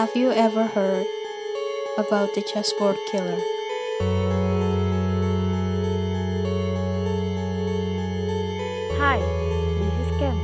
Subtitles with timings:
[0.00, 1.04] Have you ever heard
[2.00, 3.36] about the chessboard killer?
[8.96, 9.20] Hi,
[9.76, 10.36] this is Ken.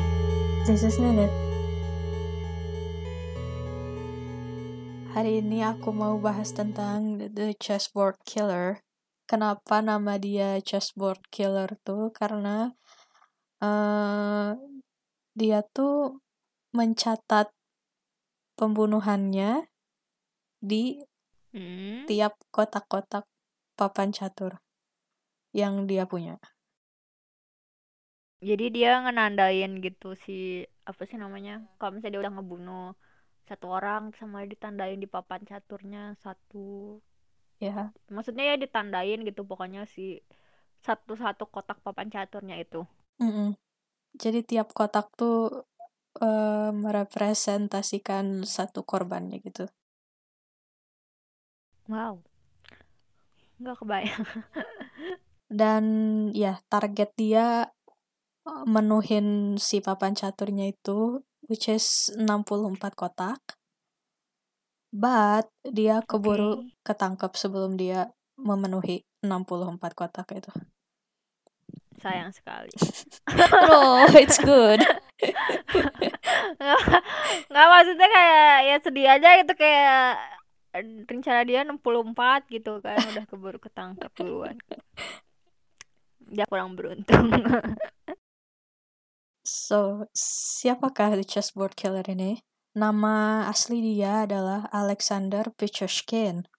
[0.68, 1.32] This is Nenet.
[5.16, 8.84] Hari ini aku mau bahas tentang The Chessboard Killer.
[9.24, 12.12] Kenapa nama dia Chessboard Killer tuh?
[12.12, 12.76] Karena
[13.64, 14.52] uh,
[15.32, 16.20] dia tuh
[16.76, 17.55] mencatat
[18.58, 19.50] pembunuhannya
[20.60, 20.82] di
[21.52, 22.06] Hmm.
[22.08, 23.24] tiap kotak-kotak
[23.78, 24.52] papan catur
[25.60, 26.34] yang dia punya.
[28.48, 30.32] Jadi dia ngenandain gitu si
[30.90, 31.54] apa sih namanya?
[31.78, 32.86] Kalau misalnya dia udah ngebunuh
[33.48, 36.66] satu orang sama ditandain di papan caturnya satu.
[37.60, 40.04] Ya, Maksudnya ya ditandain gitu pokoknya si
[40.86, 42.80] satu-satu kotak papan caturnya itu.
[43.22, 43.48] mm-mm.
[44.22, 45.34] Jadi tiap kotak tuh
[46.20, 49.68] eh, merepresentasikan satu korbannya gitu.
[51.86, 52.24] Wow.
[53.62, 54.24] Nggak kebayang.
[55.60, 55.84] Dan
[56.34, 57.70] ya target dia
[58.44, 63.40] eh, menuhin si papan caturnya itu which is 64 kotak.
[64.90, 66.72] But dia keburu Oke.
[66.86, 68.10] ketangkep sebelum dia
[68.40, 70.52] memenuhi 64 kotak itu.
[72.00, 72.72] Sayang sekali.
[73.66, 74.80] No, it's good.
[76.56, 76.80] nggak
[77.50, 80.20] nggak maksudnya kayak ya sedih aja gitu kayak
[81.08, 84.60] rencana dia 64 gitu kan udah keburu ketangkep duluan
[86.28, 87.32] dia kurang beruntung
[89.46, 92.42] So, siapakah the chessboard killer ini?
[92.74, 96.50] Nama asli dia adalah Alexander Pichushkin.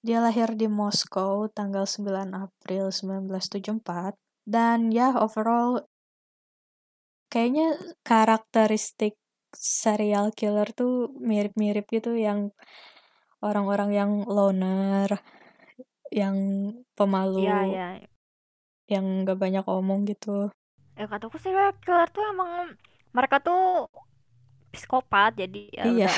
[0.00, 4.16] Dia lahir di Moskow tanggal 9 April 1974.
[4.42, 5.86] Dan ya, overall,
[7.30, 9.14] kayaknya karakteristik
[9.54, 12.50] serial killer tuh mirip-mirip gitu yang
[13.40, 15.08] orang-orang yang loner,
[16.12, 16.36] yang
[16.96, 17.88] pemalu, ya ya
[18.90, 20.52] yang gak banyak omong gitu.
[20.92, 22.76] ya kataku serial killer tuh emang
[23.16, 23.88] mereka tuh
[24.72, 26.06] psikopat jadi ya Iya.
[26.12, 26.16] udah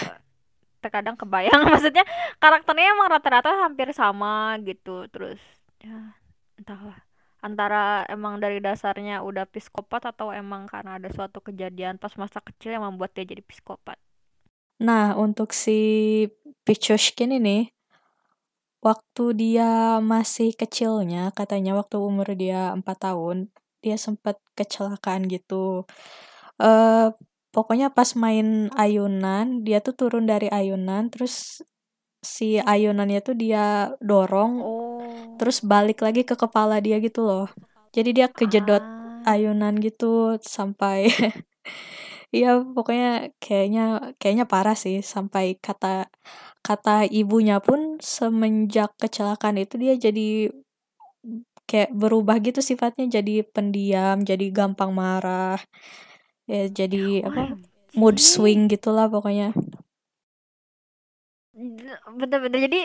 [0.82, 2.02] terkadang kebayang maksudnya
[2.42, 5.38] karakternya emang rata-rata hampir sama gitu terus
[5.78, 6.18] ya
[6.58, 6.98] entahlah
[7.44, 12.72] antara emang dari dasarnya udah psikopat atau emang karena ada suatu kejadian pas masa kecil
[12.72, 14.00] yang membuat dia jadi psikopat
[14.82, 15.78] Nah, untuk si
[16.66, 17.70] Pichushkin ini,
[18.82, 23.36] waktu dia masih kecilnya, katanya waktu umur dia 4 tahun,
[23.84, 25.86] dia sempat kecelakaan gitu.
[26.62, 27.08] eh
[27.54, 31.62] pokoknya pas main ayunan, dia tuh turun dari ayunan, terus
[32.26, 37.46] si ayunannya tuh dia dorong, oh terus balik lagi ke kepala dia gitu loh.
[37.94, 41.08] Jadi dia kejedot ah ayunan gitu sampai
[42.34, 46.10] Iya, pokoknya kayaknya kayaknya parah sih sampai kata
[46.66, 50.50] kata ibunya pun semenjak kecelakaan itu dia jadi
[51.70, 55.62] kayak berubah gitu sifatnya jadi pendiam, jadi gampang marah.
[56.50, 57.54] Ya jadi apa?
[57.94, 59.54] Mood swing gitulah pokoknya.
[62.18, 62.80] Bener-bener jadi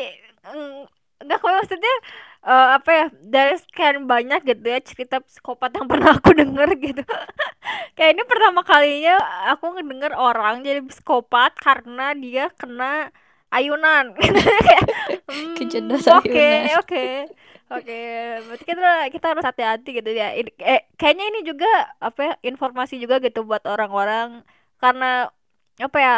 [0.46, 0.78] mm,
[1.20, 1.94] enggak kok maksudnya
[2.48, 7.02] eh, apa ya dari sekian banyak gitu ya cerita psikopat yang pernah aku denger gitu.
[7.98, 9.16] Kayak ini pertama kalinya
[9.52, 13.12] aku ngedenger orang jadi psikopat karena dia kena
[13.54, 14.16] ayunan.
[14.68, 14.86] Kayak,
[15.30, 16.48] hmm, oke
[16.80, 17.04] oke
[17.74, 17.94] oke.
[18.48, 20.28] Berarti kita kita harus hati-hati gitu ya.
[20.40, 21.68] Ini- eh, kayaknya ini juga
[22.02, 24.44] apa ya informasi juga gitu buat orang-orang.
[24.82, 25.06] Karena
[25.80, 26.14] apa ya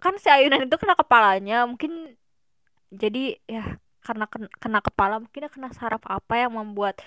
[0.00, 2.16] kan si ayunan itu kena kepalanya mungkin
[2.90, 6.98] jadi ya karena kena, kena kepala mungkin dia kena saraf apa yang membuat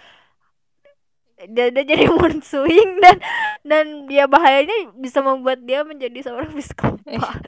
[1.50, 3.18] dia, dia jadi mood swing dan
[3.66, 7.42] dan dia bahayanya bisa membuat dia menjadi seorang psikopat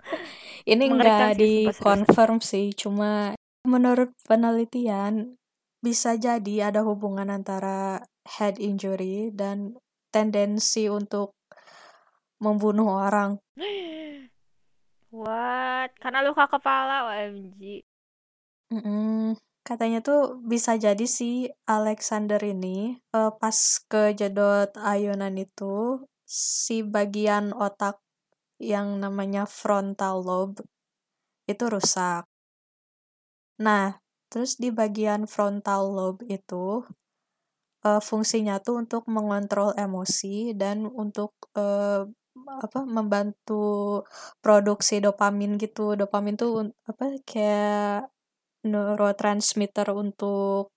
[0.70, 3.32] Ini enggak sumpah, dikonfirm sih, cuma
[3.64, 5.36] menurut penelitian
[5.80, 9.80] bisa jadi ada hubungan antara head injury dan
[10.12, 11.32] tendensi untuk
[12.40, 13.40] membunuh orang.
[15.10, 17.82] What karena luka kepala OMG
[18.70, 19.34] Mm-mm.
[19.66, 23.58] Katanya tuh bisa jadi si Alexander ini eh, pas
[23.90, 27.98] kejedot ayunan itu si bagian otak
[28.62, 30.62] yang namanya frontal lobe
[31.50, 32.24] itu rusak.
[33.60, 33.98] Nah,
[34.30, 36.86] terus di bagian frontal lobe itu
[37.84, 44.02] eh, fungsinya tuh untuk mengontrol emosi dan untuk eh, apa membantu
[44.44, 45.94] produksi dopamin gitu.
[45.98, 48.10] Dopamin tuh apa kayak
[48.64, 50.72] neurotransmitter untuk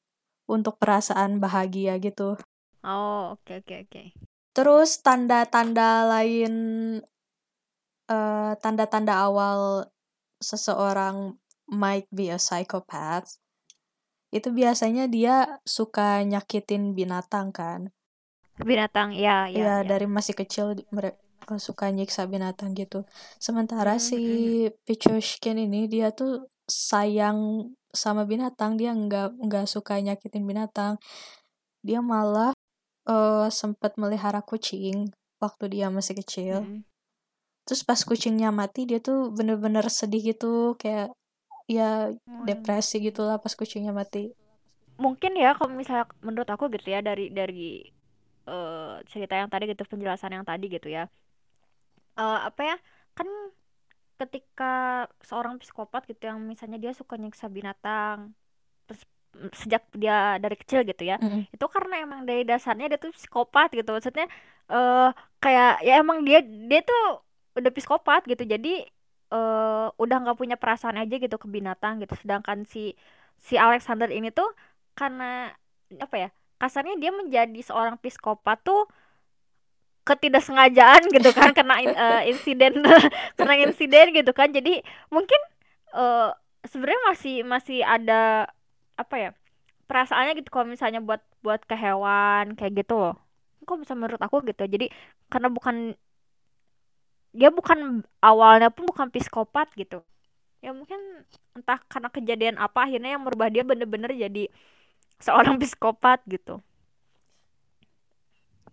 [0.47, 2.35] untuk perasaan bahagia gitu.
[2.83, 4.03] oh oke oke oke
[4.53, 6.53] Terus tanda-tanda lain
[8.11, 9.89] eh, tanda-tanda awal
[10.37, 11.39] seseorang
[11.71, 13.39] might be a psychopath
[14.33, 17.93] itu biasanya dia suka nyakitin binatang kan
[18.57, 19.85] binatang ya ya, ya, ya.
[19.85, 20.73] dari masih kecil
[21.43, 23.03] mereka suka nyiksa binatang gitu
[23.35, 24.21] sementara Hmm, si.
[24.87, 30.95] Pichushkin ini dia tuh sayang sama binatang dia nggak nggak suka nyakitin binatang
[31.83, 32.55] dia malah
[33.03, 35.11] eh sempat melihara kucing
[35.43, 36.81] waktu dia masih kecil Hmm.
[37.67, 41.11] terus pas kucingnya mati dia tuh bener-bener sedih gitu kayak
[41.67, 42.47] ya Hmm.
[42.47, 44.31] depresi gitulah pas kucingnya mati
[44.95, 47.83] mungkin ya kalau misalnya menurut aku gitu ya dari dari
[48.47, 51.07] eh, cerita yang tadi gitu penjelasan yang tadi gitu ya
[52.19, 52.75] Eh, apa ya
[53.17, 53.27] kan
[54.19, 54.65] ketika
[55.27, 58.19] seorang psikopat gitu yang misalnya dia suka nyiksa binatang
[58.87, 59.01] terus
[59.61, 60.13] sejak dia
[60.43, 61.47] dari kecil gitu ya Mm-mm.
[61.55, 63.89] itu karena emang dari dasarnya dia tuh psikopat gitu.
[63.95, 64.25] Maksudnya
[64.73, 65.07] eh
[65.43, 66.39] kayak ya emang dia
[66.69, 67.01] dia tuh
[67.59, 68.43] udah psikopat gitu.
[68.53, 68.69] Jadi
[69.33, 72.13] eh udah nggak punya perasaan aja gitu ke binatang gitu.
[72.23, 72.79] Sedangkan si
[73.47, 74.47] si Alexander ini tuh
[74.99, 75.23] karena
[76.05, 76.27] apa ya
[76.61, 78.79] kasarnya dia menjadi seorang psikopat tuh
[80.03, 82.83] ketidaksengajaan gitu kan kena eh, insiden
[83.39, 84.51] kena insiden gitu kan.
[84.51, 85.41] Jadi mungkin
[85.95, 86.29] eh
[86.67, 88.47] sebenarnya masih masih ada
[88.95, 89.29] apa ya
[89.87, 93.15] perasaannya gitu kalau misalnya buat buat ke hewan kayak gitu loh.
[93.63, 94.63] Kok bisa menurut aku gitu.
[94.67, 94.91] Jadi
[95.31, 95.95] karena bukan
[97.33, 100.03] dia bukan awalnya pun bukan psikopat gitu.
[100.63, 100.99] Ya mungkin
[101.57, 104.47] entah karena kejadian apa akhirnya yang merubah dia bener-bener jadi
[105.19, 106.59] seorang psikopat gitu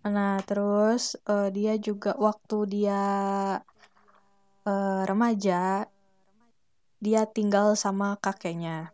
[0.01, 3.01] Nah, terus eh, dia juga waktu dia
[4.65, 5.85] eh, remaja,
[7.01, 8.89] dia tinggal sama kakeknya.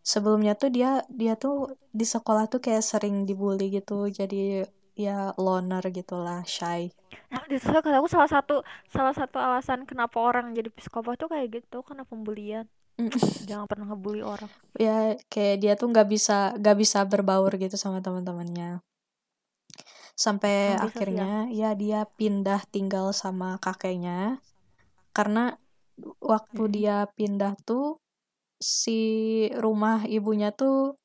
[0.00, 4.64] Sebelumnya tuh dia dia tuh di sekolah tuh kayak sering dibully gitu, jadi
[4.96, 6.88] ya loner gitulah, shy.
[7.28, 11.60] Nah, itu kata aku salah satu salah satu alasan kenapa orang jadi psikopat tuh kayak
[11.60, 12.64] gitu karena pembulian.
[13.48, 14.48] Jangan pernah ngebully orang.
[14.76, 18.80] ya kayak dia tuh nggak bisa nggak bisa berbaur gitu sama teman-temannya.
[20.16, 21.26] Sampai Nah, bisa sih ya.
[21.26, 24.40] akhirnya ya dia pindah tinggal sama kakeknya
[25.16, 25.56] karena
[26.20, 26.74] waktu Mm-mm.
[26.76, 28.00] dia pindah tuh
[28.60, 29.00] si
[29.64, 30.96] rumah ibunya tuh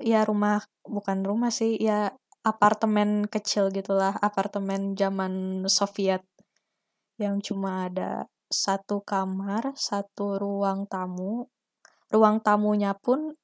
[0.00, 2.12] ya rumah bukan rumah sih ya
[2.44, 6.22] apartemen kecil gitulah apartemen zaman Soviet
[7.16, 11.48] yang cuma ada satu kamar satu ruang tamu
[12.12, 13.34] ruang tamunya pun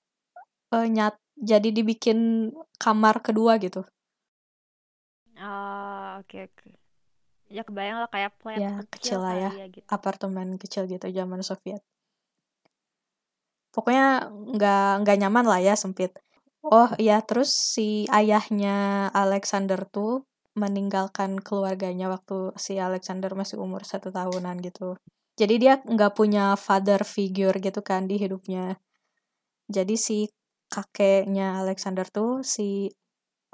[0.77, 3.83] eh, nyat jadi dibikin kamar kedua gitu
[5.43, 6.71] Ah, oke oke.
[7.51, 9.51] Ya kebayang lah kayak flat ya kecil kecil lah ya.
[9.59, 9.87] ya gitu.
[9.91, 11.83] apartemen kecil gitu zaman Soviet.
[13.75, 16.15] Pokoknya nggak nggak nyaman lah ya sempit.
[16.63, 20.23] Oh ya terus si ayahnya Alexander tuh
[20.55, 24.95] meninggalkan keluarganya waktu si Alexander masih umur satu tahunan gitu.
[25.35, 28.79] Jadi dia nggak punya father figure gitu kan di hidupnya.
[29.67, 30.19] Jadi si
[30.71, 32.93] kakeknya Alexander tuh si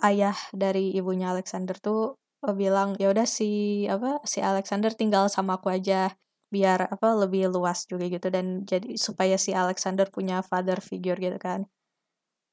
[0.04, 5.58] ayah dari ibunya Alexander tuh eh, bilang ya udah si apa si Alexander tinggal sama
[5.58, 6.14] aku aja
[6.48, 8.28] biar apa lebih luas juga gitu.
[8.32, 11.68] Dan jadi supaya si Alexander punya father figure gitu kan.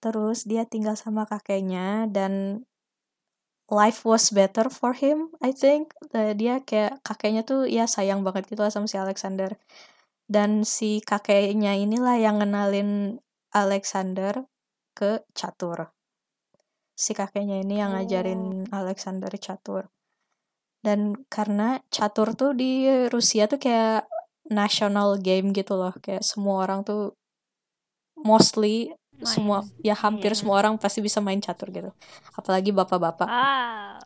[0.04, 2.64] Terus dia tinggal sama kakeknya dan
[3.72, 5.96] life was better for him I think.
[6.14, 9.56] Dia kayak kakeknya tuh ya sayang banget gitu sama si Alexander.
[10.26, 13.22] Dan si kakeknya inilah yang ngenalin
[13.54, 14.50] Alexander
[14.98, 15.95] ke catur
[16.96, 17.96] si kakeknya ini yang Oh.
[18.00, 19.92] ngajarin Alexander catur
[20.80, 24.08] dan karena catur tuh di Rusia tuh kayak
[24.48, 27.12] national game gitu loh kayak semua orang tuh
[28.16, 29.28] mostly Main.
[29.28, 30.40] semua ya hampir Iya.
[30.40, 31.92] semua orang pasti bisa main catur gitu
[32.32, 34.00] apalagi bapak-bapak Ah,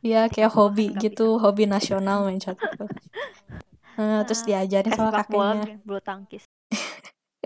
[0.00, 2.88] ya kayak hobi gitu hobi nasional main catur
[4.00, 6.44] Eh, terus diajarin kayak sama bola, kakeknya bulu tangkis.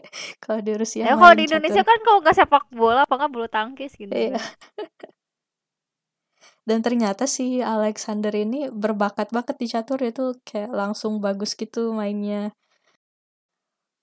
[0.42, 1.90] kalau di Rusia Ya kalau di Indonesia catur.
[1.90, 4.12] kan kalau nggak sepak bola apa nggak bulu tangkis gitu.
[4.12, 4.38] Iya.
[4.38, 5.12] kan.
[6.68, 12.56] dan ternyata si Alexander ini berbakat-bakat di catur itu kayak langsung bagus gitu mainnya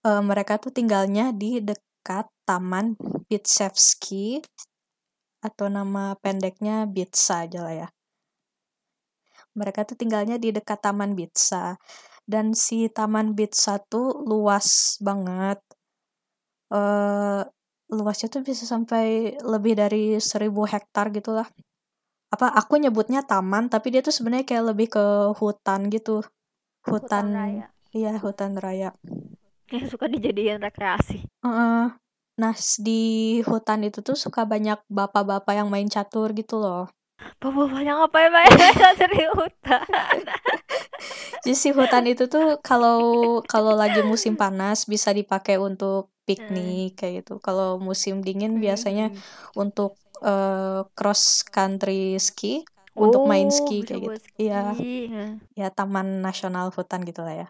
[0.02, 2.98] Eh, mereka tuh tinggalnya di dekat Taman
[3.30, 4.42] Bitsevsky
[5.46, 7.88] atau nama pendeknya Bitsa aja lah ya.
[9.54, 11.78] Mereka tuh tinggalnya di dekat Taman Bitsa
[12.26, 15.62] dan si Taman Bitsa tuh luas banget.
[16.72, 17.42] Eh
[17.92, 21.48] luasnya tuh bisa sampai lebih dari 1000 hektar gitu lah.
[22.32, 26.24] Apa aku nyebutnya taman tapi dia tuh sebenarnya kayak lebih ke hutan gitu.
[26.88, 27.66] Hutan Hutan, raya.
[27.92, 28.96] iya hutan raya.
[29.72, 31.28] Yang suka dijadiin rekreasi.
[31.44, 31.84] Heeh.
[32.40, 33.02] Nah, di
[33.46, 36.88] hutan itu tuh suka banyak bapak-bapak yang main catur gitu loh.
[37.38, 38.52] Bapak-bapaknya ngapain main
[38.82, 39.86] catur di hutan?
[41.42, 43.00] jadi si hutan itu tuh kalau
[43.50, 47.42] kalau lagi musim panas bisa dipakai untuk piknik kayak gitu.
[47.42, 49.22] Kalau musim dingin biasanya Hmm.
[49.58, 52.62] untuk eh, cross country ski
[52.94, 54.22] untuk main Oh, ski kayak gitu.
[54.38, 54.78] iya.
[55.58, 57.48] Ya taman nasional hutan gitu lah ya.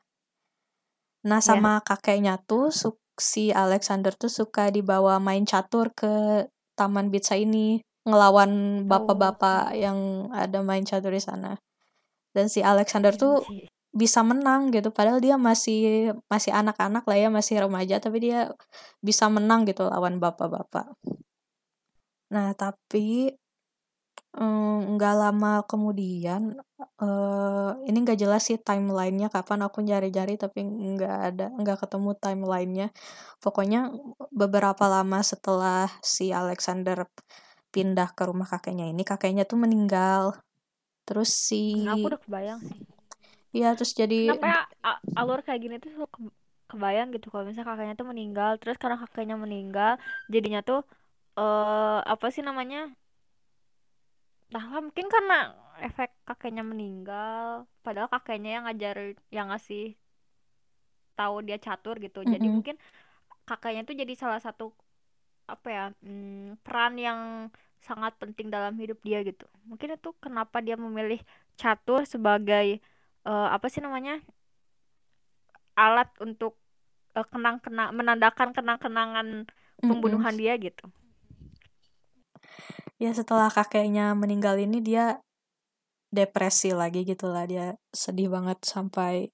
[1.28, 1.46] Nah Iya.
[1.46, 2.72] sama kakeknya tuh
[3.20, 6.48] si Alexander tuh suka dibawa main catur ke
[6.80, 11.60] taman Bitsa ini ngelawan bapak-bapak yang ada main catur di sana.
[12.34, 13.68] Dan si Alexander tuh Anjir.
[13.92, 14.90] Bisa menang gitu.
[14.96, 18.52] Padahal dia masih masih anak-anak lah ya masih remaja tapi dia
[19.04, 20.96] bisa menang gitu lawan bapak-bapak.
[22.32, 23.36] Nah tapi
[24.40, 26.56] em, nggak lama kemudian
[27.04, 32.88] eh ini nggak jelas sih timelinenya kapan aku nyari-nyari tapi nggak ada nggak ketemu timelinenya.
[33.44, 33.92] Pokoknya
[34.32, 37.08] beberapa lama setelah si Alexander
[37.72, 40.24] pindah ke rumah kakeknya ini kakeknya tuh meninggal.
[41.08, 43.01] Terus si Nah, aku udah kebayang sih.
[43.60, 44.58] Ya terus jadi Kenapa ya
[45.20, 46.36] alur kayak gini tuh ke-
[46.70, 49.92] kebayang gitu kalau misalnya kakaknya tuh meninggal, terus karena kakaknya meninggal,
[50.34, 50.80] jadinya tuh
[51.40, 52.78] eh apa sih namanya?
[54.54, 55.36] Nah, mungkin karena
[55.88, 57.48] efek kakeknya meninggal,
[57.84, 58.96] padahal kakeknya yang ngajar
[59.36, 59.82] yang ngasih
[61.18, 62.20] tahu dia catur gitu.
[62.34, 62.56] Jadi Mm-mm.
[62.56, 62.76] mungkin
[63.50, 64.66] kakaknya tuh jadi salah satu
[65.54, 67.20] apa ya mm, peran yang
[67.88, 69.46] sangat penting dalam hidup dia gitu.
[69.70, 71.20] Mungkin itu kenapa dia memilih
[71.62, 72.80] catur sebagai
[73.28, 74.22] eh, apa sih namanya?
[75.76, 76.54] Alat untuk
[77.18, 79.28] eh, kenang-kenang menandakan kenang-kenangan
[79.84, 79.88] Mm-mm.
[79.90, 80.86] pembunuhan dia gitu.
[83.02, 85.18] ya setelah kakeknya meninggal ini dia
[86.14, 87.50] depresi lagi gitu lah.
[87.50, 89.32] Dia sedih banget sampai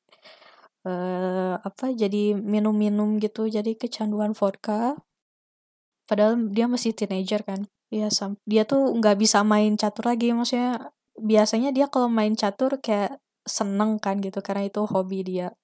[0.88, 4.96] eh apa jadi minum-minum gitu jadi kecanduan vodka.
[6.08, 7.68] Padahal dia masih teenager kan.
[7.92, 8.08] Ya
[8.48, 10.32] dia tuh nggak bisa main catur lagi.
[10.32, 15.56] Maksudnya biasanya dia kalau main catur kayak seneng kan gitu karena itu hobi dia.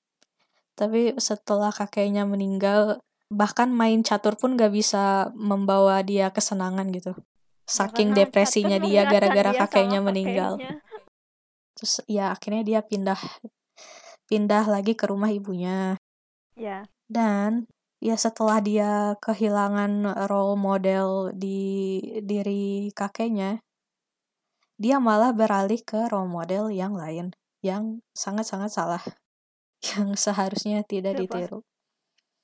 [0.73, 7.13] Tapi setelah kakeknya meninggal bahkan main catur pun nggak bisa membawa dia kesenangan gitu.
[7.69, 10.57] Saking karena depresinya dia gara-gara kakeknya meninggal.
[10.59, 10.81] kakeknya.
[11.73, 13.17] terus ya akhirnya dia pindah
[14.29, 15.97] pindah lagi ke rumah ibunya.
[16.53, 17.65] Ya, dan
[18.03, 23.63] ya setelah dia kehilangan role model di diri kakeknya
[24.75, 27.31] dia malah beralih ke role model yang lain
[27.63, 29.03] yang sangat-sangat salah
[29.95, 31.63] yang seharusnya tidak ditiru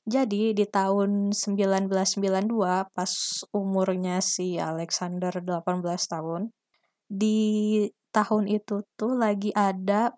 [0.09, 2.49] jadi di tahun 1992
[2.97, 3.13] pas
[3.53, 6.49] umurnya si Alexander 18 tahun
[7.05, 10.17] di tahun itu tuh lagi ada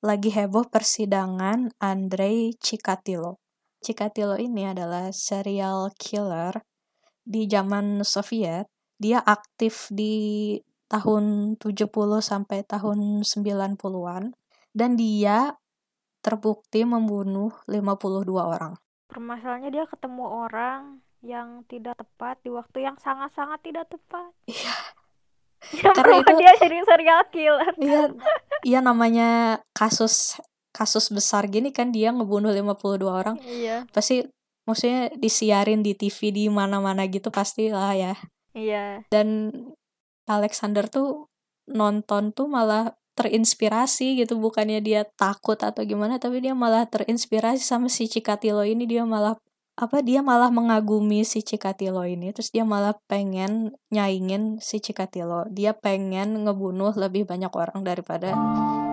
[0.00, 3.36] lagi heboh persidangan Andrei Chikatilo.
[3.84, 6.64] Chikatilo ini adalah serial killer
[7.20, 8.68] di zaman Soviet.
[9.00, 10.56] Dia aktif di
[10.90, 11.86] tahun 70
[12.20, 14.34] sampai tahun 90-an
[14.74, 15.54] dan dia
[16.20, 18.74] terbukti membunuh 52 orang.
[19.06, 20.82] permasalahannya dia ketemu orang
[21.20, 24.30] yang tidak tepat di waktu yang sangat-sangat tidak tepat.
[24.46, 24.74] Iya.
[25.82, 27.72] Yang Karena itu- dia jadi serial killer.
[27.76, 28.02] Iya,
[28.70, 29.28] iya namanya
[29.76, 30.40] kasus
[30.72, 33.36] kasus besar gini kan dia ngebunuh 52 orang.
[33.44, 34.24] Iya, Pasti
[34.64, 38.14] maksudnya disiarin di TV di mana-mana gitu pasti lah ya.
[38.54, 39.04] iya.
[39.12, 39.52] Dan
[40.28, 41.28] Alexander tuh
[41.70, 44.40] nonton tuh malah terinspirasi gitu.
[44.40, 48.88] Bukannya dia takut atau gimana tapi dia malah terinspirasi sama si Cikatilo ini.
[48.88, 49.36] Dia malah
[49.80, 52.32] apa dia malah mengagumi si Cikatilo ini.
[52.32, 58.32] Terus dia malah pengen nyaingin si Cikatilo dia pengen ngebunuh lebih banyak orang daripada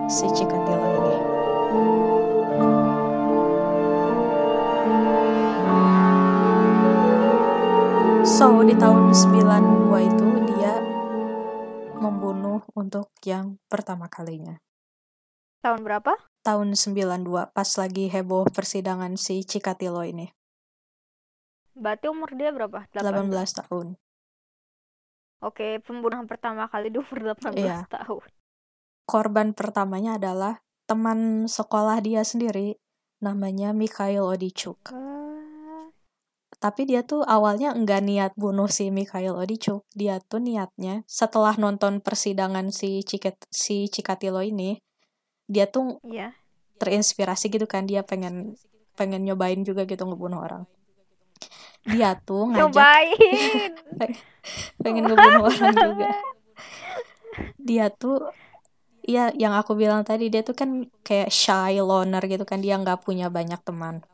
[0.08, 1.16] si Cikatilo ini.
[8.28, 10.37] So di tahun 92 itu
[12.58, 14.58] membunuh untuk yang pertama kalinya
[15.62, 16.14] Tahun berapa?
[16.42, 20.32] tahun 92 pas lagi heboh persidangan si Cikatilo ini
[21.78, 22.86] Berarti umur dia berapa?
[22.90, 23.94] 18 tahun
[25.38, 27.86] Oke, pembunuhan pertama kali di umur 18 Iya.
[27.86, 28.26] tahun.
[29.06, 32.76] korban pertamanya adalah teman sekolah dia sendiri
[33.22, 35.47] namanya Mikhail Odichuk Ah,
[36.58, 42.02] tapi dia tuh awalnya enggak niat bunuh si Mikhail Odichuk dia tuh niatnya setelah nonton
[42.02, 44.82] persidangan si Ciket si Cikatilo ini
[45.48, 46.36] dia tuh Iya.
[46.78, 47.88] terinspirasi gitu kan.
[47.88, 48.54] Dia pengen
[48.94, 50.62] pengen nyobain juga gitu ngebunuh orang.
[51.88, 53.72] Dia tuh ngajak Cobain.
[54.84, 56.10] pengen ngebunuh orang juga.
[57.56, 58.28] Dia tuh
[59.08, 62.60] ya yang aku bilang tadi dia tuh kan kayak shy loner gitu kan.
[62.60, 64.04] Dia nggak punya banyak teman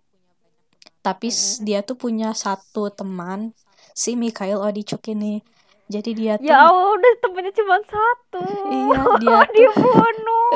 [1.04, 3.52] tapi s- dia tuh punya satu teman
[3.92, 5.44] si Mikhail Odichuk ini
[5.84, 8.40] jadi dia tuh Ya Allah, udah temennya cuma satu.
[8.66, 10.48] Iya, dia tuh- dibunuh.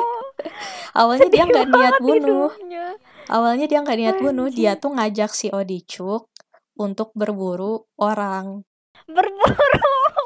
[0.98, 2.86] awalnya dia Sedih nggak niat bunuh hidupnya.
[3.28, 6.32] awalnya dia nggak niat bunuh dia tuh ngajak si Odichuk
[6.74, 8.64] untuk berburu orang
[9.04, 9.92] Berburu.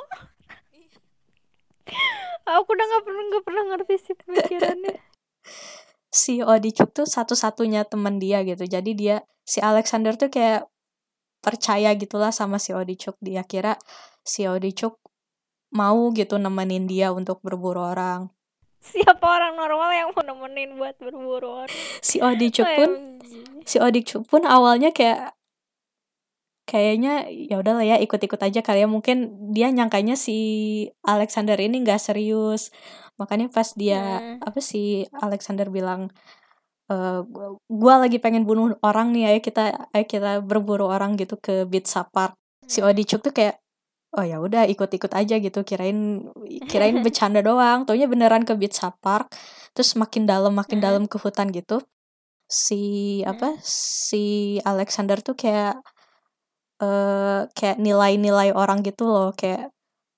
[2.44, 4.94] Aku udah nggak pernah nggak pernah ngerti sih pemikirannya.
[6.12, 9.16] Si Odichuk tuh satu-satunya teman dia gitu jadi dia
[9.48, 10.68] si Alexander tuh kayak
[11.40, 13.80] percaya gitulah sama si Odichuk dia kira
[14.22, 15.00] si Odichuk
[15.72, 18.28] mau gitu nemenin dia untuk berburu orang
[18.82, 21.76] Siapa orang normal yang mau nemenin buat berburu orang?
[22.02, 23.30] si Odichuk pun OMG.
[23.64, 25.32] si Odichuk pun awalnya kayak
[26.66, 30.36] kayaknya ya udahlah ya ikut-ikut aja kali ya mungkin dia nyangkanya si
[31.02, 32.70] Alexander ini nggak serius
[33.20, 34.38] makanya pas dia Hmm.
[34.42, 36.08] apa sih Alexander bilang
[36.90, 41.36] eh gua, gua lagi pengen bunuh orang nih ayo kita ayo kita berburu orang gitu
[41.38, 42.34] ke Pizza Park
[42.68, 42.90] si Hmm.
[42.92, 43.56] Odichuk tuh kayak
[44.12, 46.28] oh ya udah ikut-ikut aja gitu kirain
[46.68, 49.32] kirain bercanda doang taunya beneran ke Pizza Park
[49.72, 50.86] terus makin dalam makin Hmm.
[50.88, 51.80] dalam ke hutan gitu
[52.50, 55.80] si apa si Alexander tuh kayak
[56.82, 59.70] eh kayak nilai-nilai orang gitu loh kayak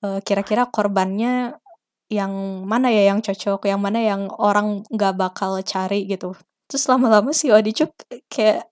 [0.03, 1.55] eh, kira-kira korbannya
[2.09, 6.37] yang mana ya yang cocok yang mana yang orang nggak bakal cari gitu
[6.69, 7.93] terus lama-lama si Odichuk
[8.29, 8.69] kayak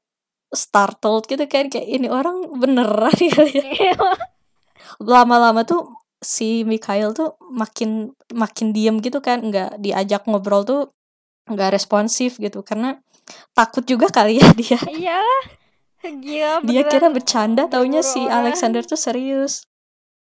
[0.54, 3.98] startled gitu kan kayak ini orang beneran ya Iya.
[5.02, 5.90] lama-lama tuh
[6.22, 10.82] si Mikhail tuh makin makin diem gitu kan nggak diajak ngobrol tuh
[11.50, 13.02] nggak responsif gitu karena
[13.52, 15.44] takut juga kali ya dia Iyalah.
[16.04, 18.20] Gila dia kira bercanda taunya si.
[18.28, 19.64] Alexander tuh serius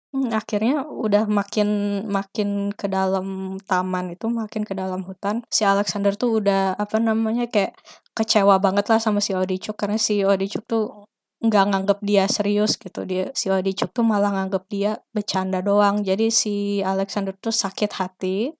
[0.09, 1.69] Hmm, akhirnya udah makin
[2.09, 7.45] makin ke dalam taman itu makin ke dalam hutan si Alexander tuh udah apa namanya
[7.45, 7.77] kayak
[8.17, 11.05] kecewa banget lah sama si Odichuk karena si Odichuk tuh
[11.39, 13.07] nggak nganggep dia serius gitu.
[13.07, 16.03] Dia si Odichuk tuh malah nganggep dia bercanda doang.
[16.03, 18.51] Jadi si Alexander tuh sakit hati.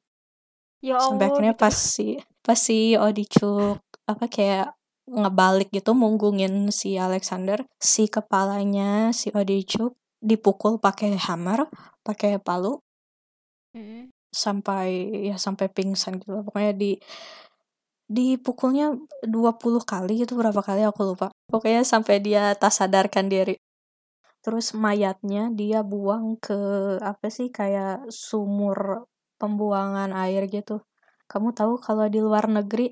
[0.80, 1.64] Ya sampai Allah akhirnya gitu.
[1.68, 2.08] pas si
[2.40, 10.78] pas si Odichuk apa kayak ngebalik gitu munggungin si Alexander si kepalanya si Odichuk dipukul
[10.80, 11.68] pakai hammer
[12.04, 12.80] pakai palu.
[13.70, 14.10] Mm.
[14.30, 16.98] sampai ya sampai pingsan gitu pokoknya di
[18.10, 21.30] dipukulnya 20 kali itu berapa kali aku lupa.
[21.46, 23.56] Pokoknya sampai dia tak sadarkan diri.
[24.42, 26.58] Terus mayatnya dia buang ke
[27.06, 29.06] apa sih kayak sumur
[29.38, 30.82] pembuangan air gitu.
[31.30, 32.90] Kamu tahu kalau di luar negeri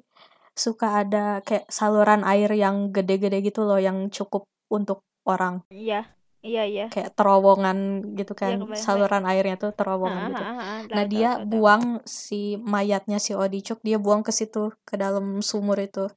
[0.53, 5.65] suka ada kayak saluran air yang gede-gede gitu loh yang cukup untuk orang.
[5.73, 6.16] Iya.
[6.47, 6.85] Iya iya.
[6.93, 7.77] kayak terowongan
[8.15, 8.85] gitu Iya kan kebayang.
[8.85, 10.79] saluran airnya tuh terowongan gitu heeh, heeh.
[10.95, 11.51] nah Tahu, dia tahu, tahu, tahu.
[11.51, 16.07] buang si mayatnya si Odichuk dia buang ke situ ke dalam sumur itu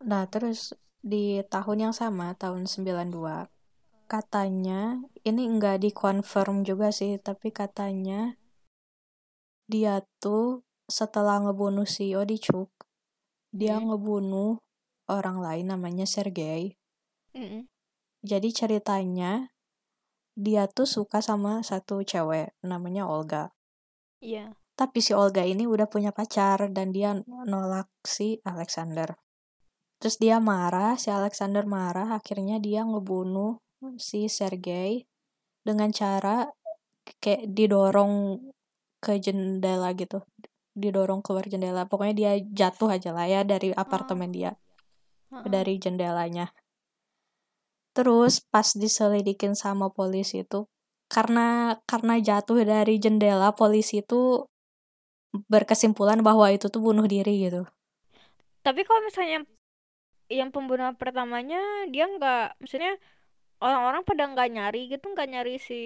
[0.00, 3.50] nah terus di tahun yang sama tahun 92
[4.06, 8.34] katanya ini enggak dikonfirm juga sih tapi katanya
[9.70, 12.70] dia tuh setelah ngebunuh si Odichuk
[13.54, 13.90] dia Hmm.
[13.90, 14.58] ngebunuh
[15.10, 16.74] orang lain namanya Sergei
[17.34, 17.66] Mm-mm.
[18.20, 19.48] Jadi ceritanya
[20.36, 23.52] dia tuh suka sama satu cewek namanya Olga.
[24.20, 24.52] Iya.
[24.76, 29.12] tapi si Olga ini udah punya pacar dan dia nolak si Alexander.
[30.00, 33.60] Terus dia marah si Alexander marah akhirnya dia ngebunuh
[34.00, 35.04] si Sergei
[35.60, 36.48] dengan cara
[37.20, 38.40] kayak didorong
[39.04, 40.24] ke jendela gitu
[40.72, 41.84] didorong keluar jendela.
[41.84, 44.56] Pokoknya dia jatuh aja lah ya dari apartemen dia
[45.28, 45.44] Heeh.
[45.44, 46.48] dari jendelanya
[47.96, 50.66] terus pas diselidikin sama polisi itu
[51.10, 54.46] karena karena jatuh dari jendela polisi itu
[55.52, 57.62] berkesimpulan bahwa itu tuh bunuh diri gitu
[58.64, 59.38] Tapi kalau misalnya
[60.30, 61.58] yang pembunuhan pertamanya
[61.92, 62.92] dia nggak, maksudnya
[63.64, 65.80] orang-orang pada nggak nyari gitu, nggak nyari si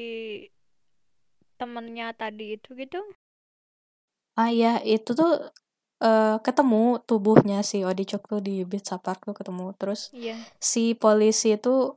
[1.59, 3.01] temennya tadi itu gitu.
[4.43, 5.31] ah ya itu tuh
[6.03, 10.35] eh, ketemu tubuhnya si Odichuk tuh di Pizza Park tuh ketemu terus Iya.
[10.59, 11.95] si polisi itu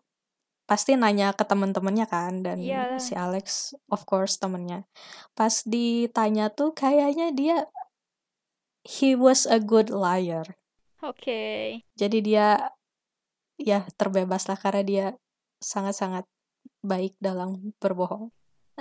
[0.68, 3.00] pasti nanya ke temen-temennya kan dan Iyalah.
[3.00, 4.84] si Alex of course temennya
[5.32, 7.64] pas ditanya tuh kayaknya dia
[8.84, 10.60] he was a good liar
[11.00, 11.82] Oke.
[11.96, 12.48] jadi dia
[13.56, 15.06] ya terbebas lah karena dia
[15.64, 16.28] sangat-sangat
[16.84, 18.30] baik dalam berbohong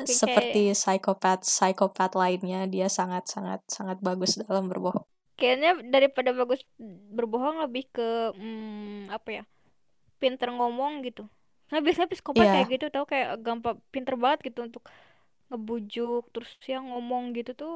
[0.05, 5.07] Seperti psikopat psikopat lainnya dia sangat-sangat sangat bagus dalam berbohong
[5.37, 6.65] Kayaknya daripada bagus
[7.13, 9.43] berbohong lebih ke hmm, apa ya?
[10.21, 11.29] Pinter ngomong gitu.
[11.73, 12.53] Nah, biasanya psikopat Iya.
[12.57, 14.85] kayak gitu tau kayak gampang pinter banget gitu untuk
[15.53, 17.75] ngebujuk terus ya ngomong gitu tuh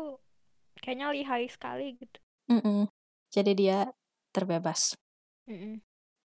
[0.82, 2.18] kayaknya lihai sekali gitu.
[2.50, 2.90] Mm-mm.
[3.30, 3.78] jadi dia
[4.34, 4.98] terbebas
[5.48, 5.80] Mm-mm.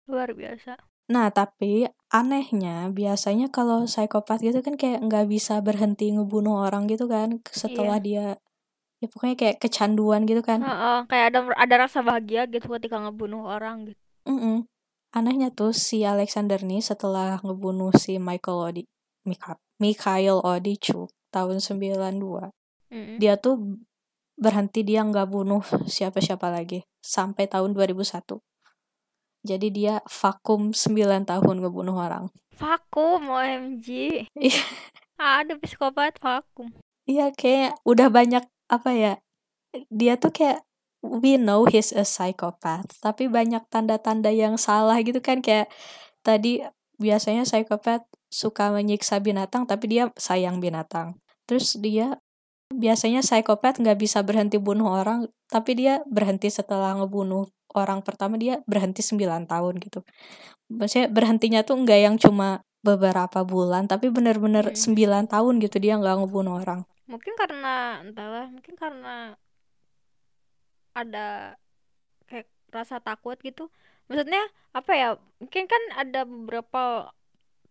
[0.10, 0.78] Luar biasa.
[1.06, 7.06] Nah, tapi anehnya biasanya kalau psikopat gitu kan kayak nggak bisa berhenti ngebunuh orang gitu
[7.06, 8.42] kan setelah dia
[9.04, 10.64] ya pokoknya kayak kecanduan gitu kan.
[10.66, 14.02] Heeh, kayak ada ada rasa bahagia gitu ketika ngebunuh orang gitu.
[14.26, 14.66] Mm-mm.
[15.16, 18.84] anehnya tuh si Alexander nih setelah ngebunuh si Michael Odi
[19.24, 22.52] Mika, Mikhail Odichuk tahun 92
[22.92, 23.18] Mm-mm.
[23.22, 23.80] dia tuh
[24.36, 28.42] berhenti dia nggak bunuh siapa-siapa lagi sampai tahun 2001
[29.46, 32.34] jadi dia vakum 9 tahun ngebunuh orang.
[32.58, 33.88] Vakum OMG
[34.36, 34.62] Iya.
[35.16, 36.74] ada psikopat vakum.
[37.06, 39.14] Iya kayak udah banyak apa ya
[39.94, 40.66] dia tuh kayak
[41.06, 45.70] we know he's a psychopath tapi banyak tanda-tanda yang salah gitu kan kayak
[46.26, 46.66] tadi
[46.98, 51.22] biasanya psikopat suka menyiksa binatang tapi dia sayang binatang.
[51.46, 52.18] Terus dia
[52.74, 57.46] biasanya psikopat nggak bisa berhenti bunuh orang tapi dia berhenti setelah ngebunuh
[57.78, 60.00] orang pertama dia berhenti 9 tahun gitu.
[60.72, 64.78] Maksudnya berhentinya tuh nggak yang cuma beberapa bulan tapi bener-bener Hmm.
[64.78, 66.86] 9 tahun gitu dia nggak ngebunuh orang.
[67.06, 69.38] Mungkin karena entahlah mungkin karena
[70.96, 71.58] ada
[72.30, 73.68] kayak rasa takut gitu.
[74.08, 75.10] Maksudnya apa ya
[75.42, 77.10] mungkin kan ada beberapa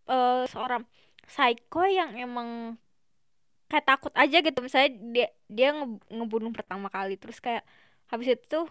[0.09, 0.85] eh, seorang
[1.25, 2.77] psycho yang emang
[3.71, 4.59] kayak takut aja gitu.
[4.61, 7.64] Misalnya dia dia nge- ngebunuh pertama kali terus kayak
[8.12, 8.69] habis itu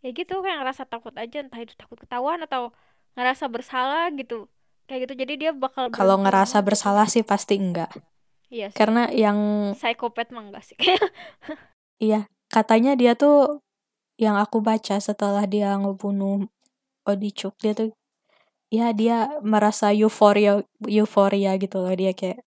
[0.00, 2.72] ya gitu kayak ngerasa takut aja entah itu takut ketahuan atau
[3.14, 4.48] ngerasa bersalah gitu
[4.84, 7.92] kayak gitu jadi dia bakal kalau ngerasa bersalah sih pasti enggak
[8.48, 8.76] iya sih.
[8.76, 10.76] karena yang psikopat mah enggak sih
[12.00, 13.60] iya katanya dia tuh
[14.16, 16.48] yang aku baca setelah dia ngebunuh
[17.04, 17.92] Odichuk dia tuh
[18.70, 22.40] ya dia merasa euforia euforia gitu loh dia kayak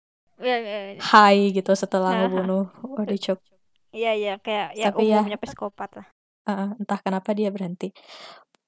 [0.43, 0.99] Iya, iya, iya.
[0.99, 2.19] high gitu setelah Haha.
[2.27, 2.65] ngebunuh
[2.99, 3.39] Odichuk
[3.93, 6.07] Iya iya kayak ya Tapi ya- umumnya psikopat lah.
[6.47, 7.91] Heeh, entah kenapa dia berhenti.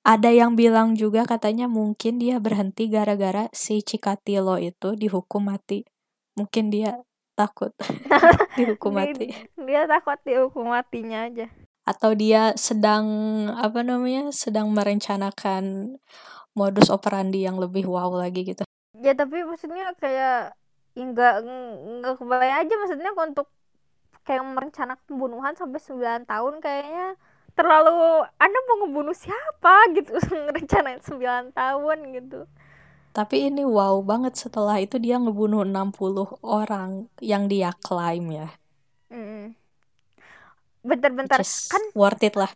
[0.05, 5.83] Ada yang bilang juga katanya mungkin dia berhenti gara-gara si Cikatilo itu dihukum mati.
[6.37, 7.01] Mungkin dia
[7.35, 7.73] takut
[8.59, 9.33] dihukum mati.
[9.59, 11.49] Dia takut dihukum matinya aja.
[11.85, 13.05] atau dia sedang
[13.53, 15.93] apa namanya sedang merencanakan
[16.57, 18.65] modus operandi yang lebih wow lagi gitu.
[18.97, 20.57] Ya tapi maksudnya kayak
[20.95, 21.35] ya nggak
[22.01, 23.51] nggak kebayang aja maksudnya untuk
[24.25, 27.07] kayak merencanakan pembunuhan sampai 9 tahun kayaknya
[27.55, 29.89] terlalu Anda mau ngebunuh siapa?
[29.95, 30.11] gitu
[30.45, 32.39] ngerencanain 9 tahun gitu.
[33.15, 38.51] tapi ini wow banget setelah itu dia ngebunuh 60 orang yang dia klaim ya.
[39.07, 39.55] Mm.
[40.83, 42.51] Bentar-bentar is kan worth it lah.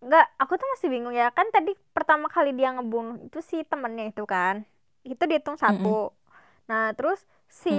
[0.00, 1.28] Nggak aku tuh masih bingung ya.
[1.36, 4.64] Kan tadi pertama kali dia ngebunuh itu si temennya itu kan.
[5.04, 6.16] Itu dihitung satu.
[6.64, 7.76] Nah terus si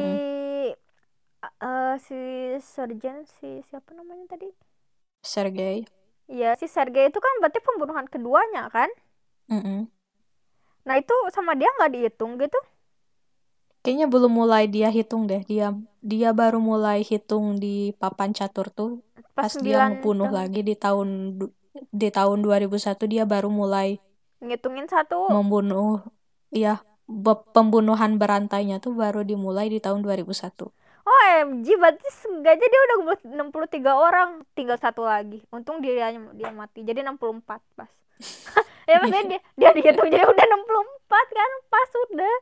[1.41, 2.21] eh si
[2.62, 4.53] sergeant si siapa namanya tadi?
[5.25, 8.89] Sergei Iya si Sergei itu kan berarti pembunuhan keduanya kan?
[9.51, 9.91] Mm-mm.
[10.81, 12.57] nah itu sama dia nggak dihitung gitu?
[13.81, 15.41] Kayaknya belum mulai dia hitung deh.
[15.49, 19.01] Dia dia baru mulai hitung di papan catur tuh.
[19.34, 20.38] Pas, dia 9 ngebunuh tahun.
[20.38, 21.07] lagi di tahun
[21.89, 23.97] di tahun 2001 dia baru mulai
[24.41, 25.19] ngitungin satu.
[25.31, 26.01] membunuh
[26.51, 30.69] ya be- pembunuhan berantainya tuh baru dimulai di tahun 2001
[31.01, 34.29] OMG berarti sengaja dia udah ngebunuh 63 orang.
[34.53, 35.41] Tinggal satu lagi.
[35.49, 36.85] Untung dia dia mati.
[36.85, 37.41] Jadi 64
[37.73, 37.89] pas
[38.89, 41.51] ya maksudnya dia dia dihitung jadi udah 64 kan?
[41.69, 42.35] Pas udah.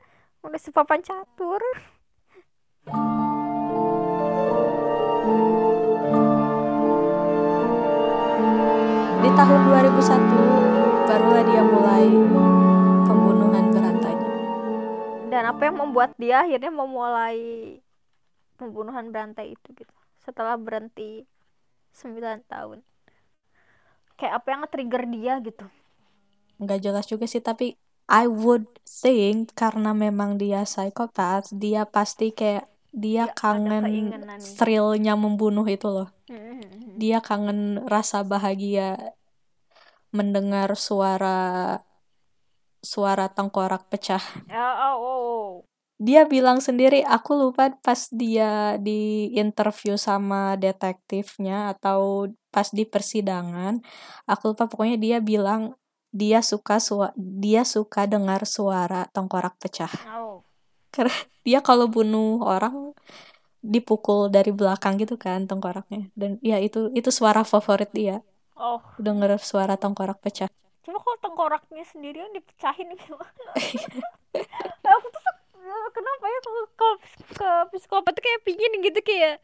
[0.44, 1.62] Udah sepapan catur.
[9.20, 12.06] Di tahun 2001 barulah dia mulai
[13.04, 14.30] pembunuhan berantainya
[15.30, 17.38] dan apa yang membuat dia akhirnya memulai
[18.60, 19.94] pembunuhan berantai itu gitu.
[20.20, 21.24] Setelah berhenti
[21.96, 22.84] 9 tahun.
[24.20, 25.66] Kayak apa yang nge-trigger dia gitu.
[26.60, 27.80] Nggak jelas juga sih tapi
[28.12, 34.12] I would think karena memang dia psikopat dia pasti kayak dia ada kangen
[34.60, 36.10] thrillnya membunuh itu loh.
[36.30, 36.62] Hmm.
[37.00, 39.16] dia kangen rasa bahagia
[40.14, 41.80] mendengar suara
[42.84, 44.22] suara tengkorak pecah.
[44.52, 45.69] Oh, oh, oh.
[46.00, 53.84] Dia bilang sendiri aku lupa pas dia di interview sama detektifnya atau pas di persidangan
[54.24, 55.76] aku lupa pokoknya dia bilang
[56.10, 59.92] dia suka sua dia suka dengar suara tengkorak pecah.
[60.18, 60.42] Oh.
[60.90, 61.14] karena
[61.46, 62.98] dia kalau bunuh orang
[63.62, 66.10] dipukul dari belakang gitu kan tengkoraknya.
[66.18, 68.26] Dan ya itu itu suara favorit dia.
[68.58, 68.82] Oh.
[68.98, 70.50] Denger suara tengkorak pecah.
[70.84, 73.52] Cuma kalau tengkoraknya sendiri yang dipecahin gimana?
[74.98, 75.22] aku tuh
[75.94, 76.96] kenapa ya kalau kalau
[77.30, 79.38] ke psikopat tuh kayak pingin gitu kayak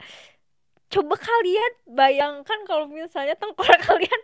[0.86, 4.22] coba kalian bayangkan kalau misalnya tengkorak kalian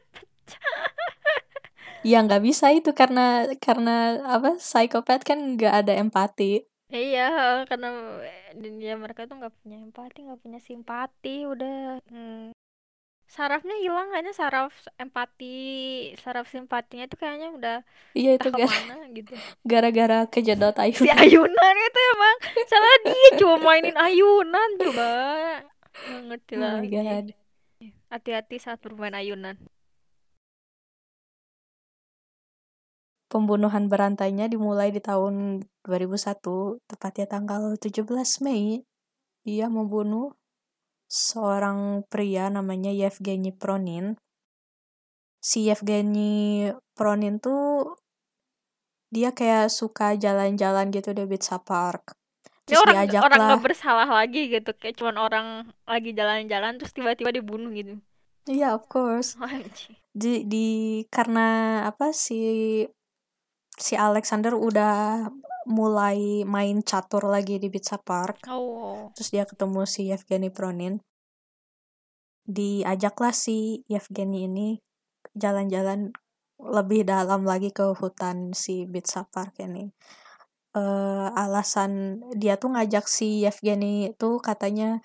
[2.02, 6.66] ya nggak bisa itu karena karena apa psikopat kan nggak ada empati.
[6.92, 8.20] Iya karena
[8.52, 12.52] dunia mereka tuh nggak punya empati nggak punya simpati udah hmm,
[13.32, 15.56] sarafnya hilang kayaknya saraf empati
[16.20, 17.76] saraf simpatinya tuh kayaknya udah
[18.12, 19.32] iya itu gara- ke mana gitu.
[19.64, 21.16] gara-gara kejedot si ayunan.
[21.16, 22.36] Ayunan itu emang
[22.68, 25.10] salah dia cuma mainin ayunan coba.
[25.92, 27.32] Nggak ngerti oh lagi.
[28.12, 29.56] hati-hati saat bermain ayunan.
[33.32, 38.04] Pembunuhan berantainya dimulai di tahun 2001 tepatnya tanggal 17
[38.44, 38.84] Mei.
[39.48, 40.36] Dia membunuh
[41.12, 44.16] seorang pria namanya Yevgeny Pronin.
[45.44, 48.00] Si Yevgeny Pronin tuh
[49.12, 52.16] dia kayak suka jalan-jalan gitu di Pizza Park
[52.64, 55.46] terus orang diajak orang nggak bersalah lagi gitu kayak cuman orang
[55.84, 58.00] lagi jalan-jalan terus tiba-tiba dibunuh gitu.
[58.48, 59.36] Iya of course.
[59.38, 59.98] Anjing.
[60.12, 60.68] di, di
[61.08, 62.40] karena apa si
[63.76, 65.26] si Alexander udah
[65.66, 68.46] mulai main catur lagi di Pizza Park.
[68.50, 69.10] Oh.
[69.14, 70.98] Terus dia ketemu si Yevgeny Pronin.
[72.42, 74.68] Diajaklah si Yevgeny ini
[75.38, 76.10] jalan-jalan
[76.62, 79.90] lebih dalam lagi ke hutan si Pizza Park ini.
[80.72, 85.04] Eh alasan dia tuh ngajak si Yevgeny itu katanya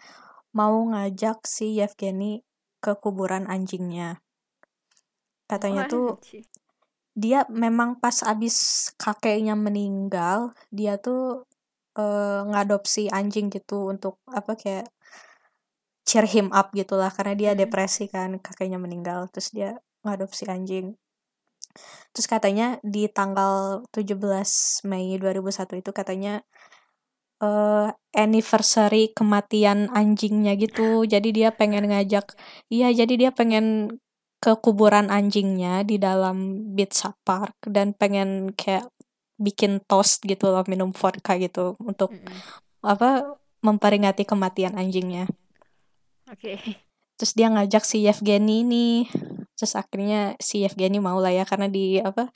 [0.56, 2.42] mau ngajak si Yevgeny
[2.82, 4.22] ke kuburan anjingnya.
[5.48, 6.44] Katanya tuh Anjing.
[7.18, 8.56] Dia memang pas abis
[9.02, 11.50] kakeknya meninggal dia tuh
[11.98, 14.86] eh, ngadopsi anjing gitu untuk apa kayak
[16.08, 17.60] cheer him up gitulah karena dia Mm.
[17.68, 20.96] depresi kan kakeknya meninggal terus dia ngadopsi anjing
[22.14, 26.42] terus katanya di tanggal 17 Mei 2001 itu katanya
[27.38, 32.34] eh anniversary kematian anjingnya gitu jadi dia pengen ngajak
[32.74, 33.66] iya jadi dia pengen
[34.38, 38.86] ke kuburan anjingnya di dalam Pizza Park dan pengen kayak
[39.38, 42.38] bikin toast gitu loh minum vodka gitu untuk Mm-mm.
[42.86, 45.26] apa memperingati kematian anjingnya.
[46.30, 46.62] Oke.
[47.18, 49.10] Terus dia ngajak si Yevgeny nih.
[49.58, 52.30] Terus akhirnya si Yevgeny mau lah ya karena di apa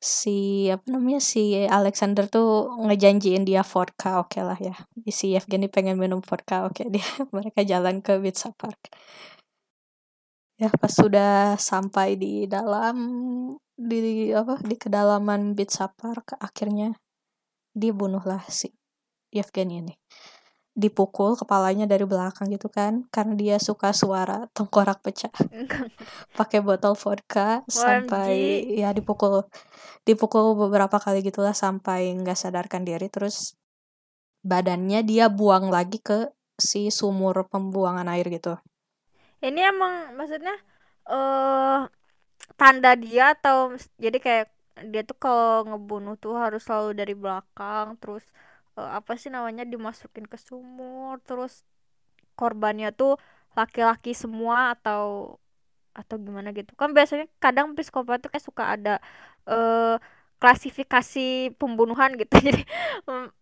[0.00, 4.78] si apa namanya si Alexander tuh ngejanjiin dia vodka oke lah ya.
[5.10, 7.02] Si Yevgeny pengen minum vodka oke dia
[7.34, 8.94] mereka jalan ke Pizza Park
[10.60, 12.96] ya pas sudah sampai di dalam
[13.80, 16.92] di apa di kedalaman Pizza Park akhirnya
[17.72, 18.68] dibunuhlah si
[19.32, 19.94] Yevgeny ini.
[20.76, 25.32] Dipukul kepalanya dari belakang gitu kan karena dia suka suara tengkorak pecah.
[26.38, 29.48] Pakai botol vodka sampai ya dipukul
[30.04, 33.08] dipukul beberapa kali gitulah sampai nggak sadarkan diri.
[33.08, 33.56] Terus
[34.44, 36.28] badannya dia buang lagi ke
[36.60, 38.60] si sumur pembuangan air gitu
[39.46, 40.54] ini emang maksudnya
[41.10, 41.78] eh
[42.60, 43.58] tanda dia atau
[44.04, 44.46] jadi kayak
[44.92, 48.24] dia tuh kalau ngebunuh tuh harus selalu dari belakang terus
[48.78, 51.64] eh, apa sih namanya dimasukin ke sumur terus
[52.38, 53.12] korbannya tuh
[53.58, 55.36] laki-laki semua atau
[55.96, 58.92] atau gimana gitu kan biasanya kadang psikopat tuh kayak suka ada
[59.50, 59.96] eh
[60.40, 62.62] klasifikasi pembunuhan gitu jadi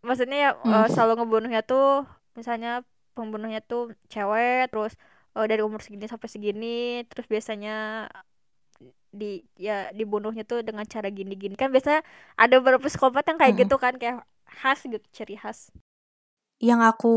[0.06, 0.84] maksudnya ya Hmm.
[0.92, 2.04] selalu ngebunuhnya tuh
[2.38, 2.82] misalnya
[3.16, 4.94] pembunuhnya tuh cewek terus
[5.38, 6.66] eh, dari umur segini sampai segini
[7.08, 7.70] terus biasanya
[9.08, 11.54] di ya dibunuhnya tuh dengan cara gini-gini.
[11.56, 12.00] Kan biasanya
[12.36, 13.62] ada beberapa psikopat yang kayak Mm-mm.
[13.64, 14.16] gitu kan kayak
[14.60, 15.72] khas gitu ciri khas.
[16.60, 17.12] Yang aku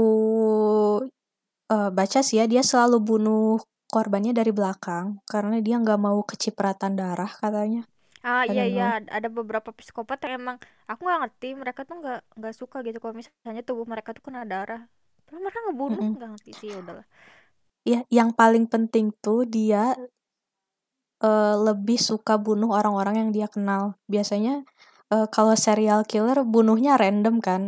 [1.75, 3.45] eh, baca sih ya dia selalu bunuh
[3.93, 7.81] korbannya dari belakang karena dia nggak mau kecipratan darah katanya.
[8.21, 8.85] Ah I iya iya
[9.17, 10.57] ada beberapa psikopat yang emang
[10.89, 12.97] aku nggak ngerti mereka tuh nggak nggak suka gitu.
[13.01, 14.81] Kalau misalnya tubuh mereka tuh kena darah
[15.25, 16.05] Padahal mereka ngebunuh?
[16.15, 17.05] Nggak ngerti sih ya udahlah
[17.81, 19.97] Ya, yang paling penting tuh dia
[21.23, 23.97] eh, lebih suka bunuh orang-orang yang dia kenal.
[24.09, 24.65] Biasanya
[25.13, 27.63] eh, kalau serial killer bunuhnya random kan,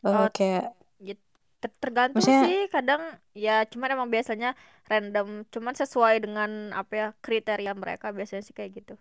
[0.00, 1.14] Eh, Oh, kayak ya,
[1.60, 3.02] ter- tergantung maksudnya sih kadang
[3.36, 4.50] ya cuman emang biasanya
[4.90, 8.94] random cuman sesuai dengan apa ya kriteria mereka biasanya sih kayak gitu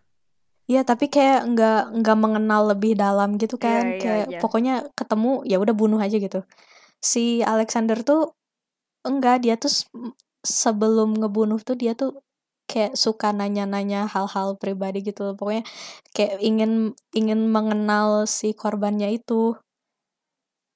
[0.70, 4.74] ya tapi kayak nggak nggak mengenal lebih dalam gitu iya kan, iya kayak iya pokoknya
[4.94, 6.40] ketemu ya udah bunuh aja gitu.
[7.02, 8.36] Si Alexander tuh
[9.08, 9.72] enggak, dia tuh
[10.46, 12.24] sebelum ngebunuh tuh dia tuh
[12.70, 15.36] kayak suka nanya-nanya hal-hal pribadi gitu loh.
[15.36, 15.66] Pokoknya
[16.14, 19.58] kayak ingin ingin mengenal si korbannya itu.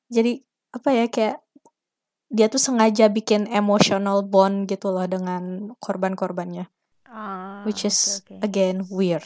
[0.09, 0.41] Jadi
[0.73, 1.37] apa ya kayak
[2.33, 6.65] dia tuh sengaja bikin emotional bond gitu loh dengan korban-korbannya,
[7.05, 9.21] ah which is oke again weird.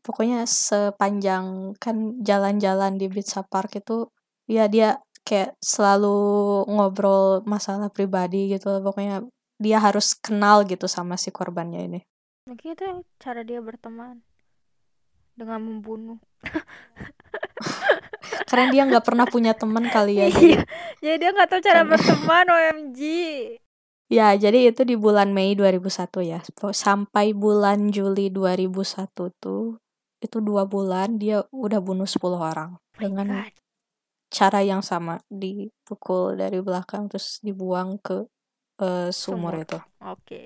[0.00, 4.08] Pokoknya sepanjang kan jalan-jalan di Pizza Park itu
[4.48, 6.16] ya dia kayak selalu
[6.72, 8.80] ngobrol masalah pribadi gitu.
[8.80, 9.28] Pokoknya
[9.60, 12.00] dia harus kenal gitu sama si korbannya ini.
[12.48, 14.24] mungkin itu cara dia berteman
[15.36, 16.16] dengan membunuh
[18.48, 20.32] Karena dia nggak pernah punya teman kali ya.
[20.32, 20.64] Jadi iya
[21.04, 23.00] jadi dia nggak tahu cara kan berteman OMG
[24.08, 26.40] Ya, jadi itu di bulan Mei 2001 ya.
[26.72, 29.76] Sampai bulan Juli 2001 tuh
[30.18, 33.28] itu dua bulan dia udah bunuh 10 orang My dengan.
[34.28, 38.24] Cara yang sama dipukul dari belakang terus dibuang ke
[38.78, 39.64] eh, sumur, Sumur.
[39.64, 39.78] itu.
[40.04, 40.42] Oke.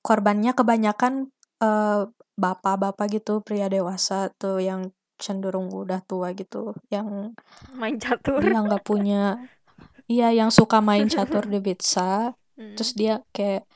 [0.00, 1.28] Korbannya kebanyakan
[1.60, 2.02] eh,
[2.38, 7.34] bapak-bapak gitu, pria dewasa tuh yang cenderung udah tua gitu, yang
[7.74, 8.38] Main catur.
[8.38, 9.42] dia nggak punya,
[10.06, 12.74] iya yang suka main catur di pizza, Mm.
[12.74, 13.66] terus dia kayak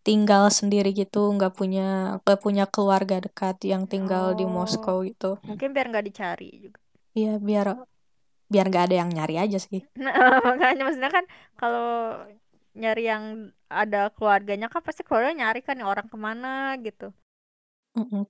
[0.00, 4.52] tinggal sendiri gitu, nggak punya nggak punya keluarga dekat yang tinggal di Oh.
[4.52, 5.36] Moskow gitu.
[5.44, 6.80] Mungkin biar nggak dicari juga.
[7.12, 7.84] Iya biar
[8.54, 9.82] biar nggak ada yang nyari aja sih.
[9.98, 10.14] Nah,
[10.46, 11.26] makanya maksudnya kan
[11.58, 12.22] kalau
[12.78, 17.10] nyari yang ada keluarganya kan pasti keluarga nyari kan orang ke mana gitu.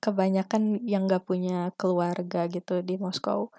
[0.00, 3.52] Kebanyakan yang nggak punya keluarga gitu di Moskow.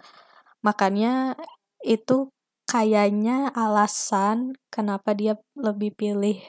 [0.65, 1.37] Makanya
[1.85, 2.33] itu
[2.65, 6.41] kayaknya alasan kenapa dia lebih pilih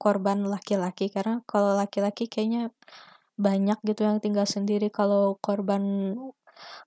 [0.00, 2.72] korban laki-laki karena kalau laki-laki kayaknya
[3.36, 6.16] banyak gitu yang tinggal sendiri kalau korban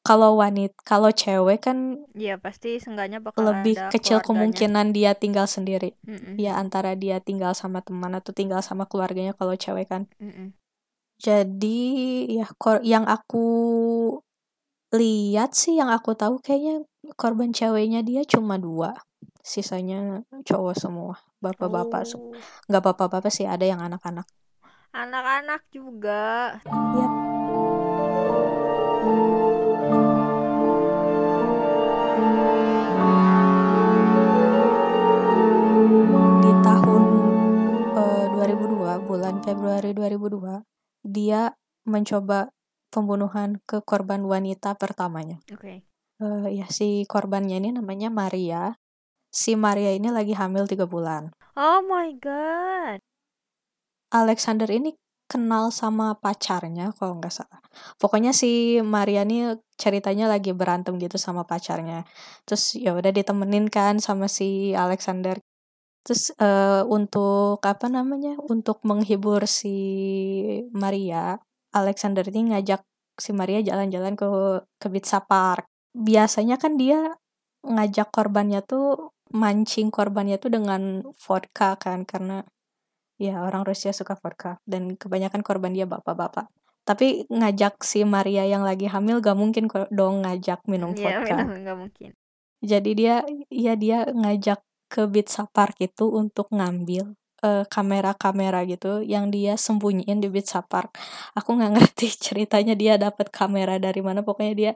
[0.05, 4.27] kalau wanita kalau cewek kan Iya pasti seenggaknya bakal lebih ada kecil keluarganya.
[4.29, 6.37] kemungkinan dia tinggal sendiri Mm-mm.
[6.37, 10.53] ya antara dia tinggal sama teman atau tinggal sama keluarganya kalau cewek kan Mm-mm.
[11.17, 11.81] jadi
[12.29, 13.45] ya kor yang aku
[14.93, 16.85] lihat sih yang aku tahu kayaknya
[17.19, 18.93] korban ceweknya dia cuma dua
[19.45, 22.33] sisanya cowok semua bapak-bapak Oh,
[22.69, 24.25] nggak bapak-bapak sih ada yang anak-anak
[24.95, 26.55] anak-anak juga.
[26.71, 27.11] Yap.
[39.15, 40.67] Bulan Februari 2002
[41.07, 41.55] dia
[41.87, 42.51] mencoba
[42.91, 45.87] pembunuhan ke korban wanita pertamanya Oke.
[46.19, 48.75] Eh, ya si korbannya ini namanya Maria
[49.31, 52.99] si Maria ini lagi hamil tiga bulan Oh my god.
[54.11, 54.91] Alexander ini
[55.31, 57.63] kenal sama pacarnya kalau nggak salah.
[57.95, 62.03] Pokoknya si Maria ini ceritanya lagi berantem gitu sama pacarnya.
[62.43, 65.39] Terus ya udah ditemenin kan sama si Alexander.
[66.05, 68.37] Terus eh, untuk apa namanya?
[68.45, 69.73] Untuk menghibur si
[70.69, 71.41] Maria,
[71.73, 72.85] Alexander ini ngajak
[73.17, 74.27] si Maria jalan-jalan ke
[74.77, 75.65] ke Pizza Park.
[75.97, 77.17] Biasanya kan dia
[77.65, 82.45] ngajak korbannya tuh mancing korbannya tuh dengan vodka kan karena
[83.17, 86.45] ya orang Rusia suka vodka dan kebanyakan korban dia bapak-bapak.
[86.85, 91.35] Tapi ngajak si Maria yang lagi hamil gak mungkin dong ngajak minum Iya, vodka.
[91.41, 92.09] minum nggak mungkin.
[92.61, 93.15] Jadi dia
[93.49, 94.61] ya dia ngajak
[94.95, 97.03] ke Pizza Park itu untuk ngambil
[97.45, 100.89] eh, kamera-kamera gitu yang dia sembunyiin di Pizza Park.
[101.37, 104.19] Aku nggak ngerti ceritanya dia dapat kamera dari mana.
[104.27, 104.71] Pokoknya dia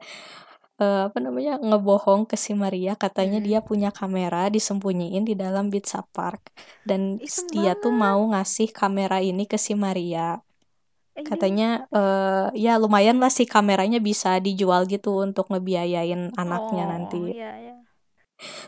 [0.82, 3.46] eh, apa namanya ngebohong ke si Maria katanya Mm-mm.
[3.48, 6.42] dia punya kamera disembunyiin di dalam Pizza Park
[6.88, 8.02] dan Iseng dia tuh banget.
[8.04, 10.40] mau ngasih kamera ini ke si Maria.
[11.16, 16.84] Eh, ini- Katanya eh ya lumayan lah si kameranya bisa dijual gitu untuk ngebiayain anaknya
[16.86, 17.16] Oh, nanti.
[17.34, 17.74] Iya, iya.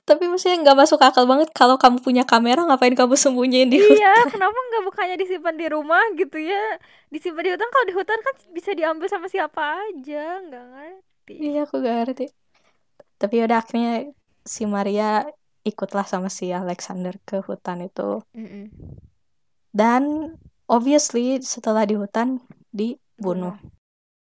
[0.05, 3.99] Tapi maksudnya nggak masuk akal banget kalau kamu punya kamera ngapain kamu sembunyiin di hutan?
[3.99, 6.77] Iya, kenapa nggak bukannya disimpan di rumah gitu ya?
[7.09, 11.35] Disimpan di hutan, kalau di hutan kan bisa diambil sama siapa aja, nggak ngerti.
[11.41, 12.27] Iya aku gak ngerti.
[13.17, 15.25] Tapi udah akhirnya si Maria
[15.63, 18.21] ikutlah sama si Alexander ke hutan itu.
[18.35, 18.67] Mm-mm.
[19.73, 20.35] Dan
[20.69, 22.43] obviously setelah di hutan
[22.75, 23.57] dibunuh.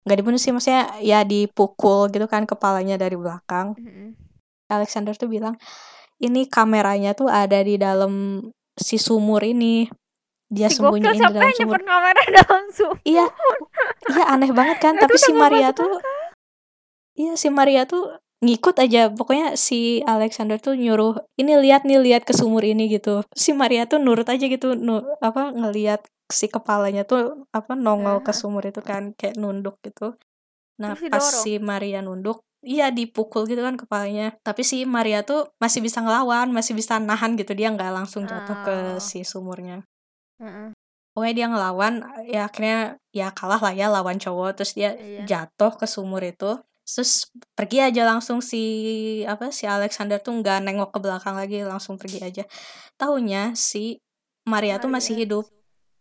[0.03, 3.77] Nggak dibunuh sih maksudnya ya dipukul gitu kan kepalanya dari belakang.
[3.77, 4.18] Mm-mm.
[4.69, 5.57] Alexander tuh bilang
[6.19, 8.43] ini kameranya tuh ada di dalam
[8.75, 9.87] si sumur ini.
[10.49, 11.77] Dia Si sembunyiin di dalam sumur.
[11.85, 12.97] kamera dalam sumur?
[13.05, 13.25] Iya,
[14.09, 14.93] iya aneh banget kan.
[14.97, 16.01] Tapi si Maria tuh,
[17.13, 19.13] iya si Maria tuh ngikut aja.
[19.13, 23.21] Pokoknya si Alexander tuh nyuruh, ini lihat nih lihat ke sumur ini gitu.
[23.37, 28.33] Si Maria tuh nurut aja gitu, nu, apa ngelihat si kepalanya tuh apa nongol ke
[28.33, 30.17] sumur itu kan kayak nunduk gitu.
[30.81, 34.35] Nah pas si Maria nunduk, iya dipukul gitu kan kepalanya.
[34.43, 37.55] Tapi si Maria tuh masih bisa ngelawan, masih bisa nahan gitu.
[37.55, 38.99] Dia nggak langsung jatuh ke Oh.
[38.99, 39.83] si sumurnya.
[40.39, 40.71] Heeh.
[41.15, 41.93] Pokoknya dia ngelawan,
[42.29, 42.77] ya akhirnya
[43.11, 45.25] ya kalah lah ya lawan cowok, terus dia Iya.
[45.25, 47.27] jatuh ke sumur itu, terus
[47.57, 48.61] pergi aja langsung si
[49.25, 52.43] apa si Alexander tuh nggak nengok ke belakang lagi, langsung pergi aja.
[52.95, 53.99] Tahunya si
[54.47, 55.23] Maria tuh masih Maria.
[55.27, 55.45] hidup.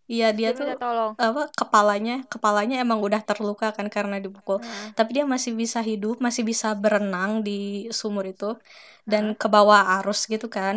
[0.09, 1.13] Iya dia Dia tuh tolong.
[1.21, 4.97] apa kepalanya kepalanya emang udah terluka kan karena dipukul, Heeh.
[4.97, 8.57] tapi dia masih bisa hidup, masih bisa berenang di sumur itu
[9.05, 9.39] dan Heeh.
[9.41, 10.77] ke bawah arus gitu kan.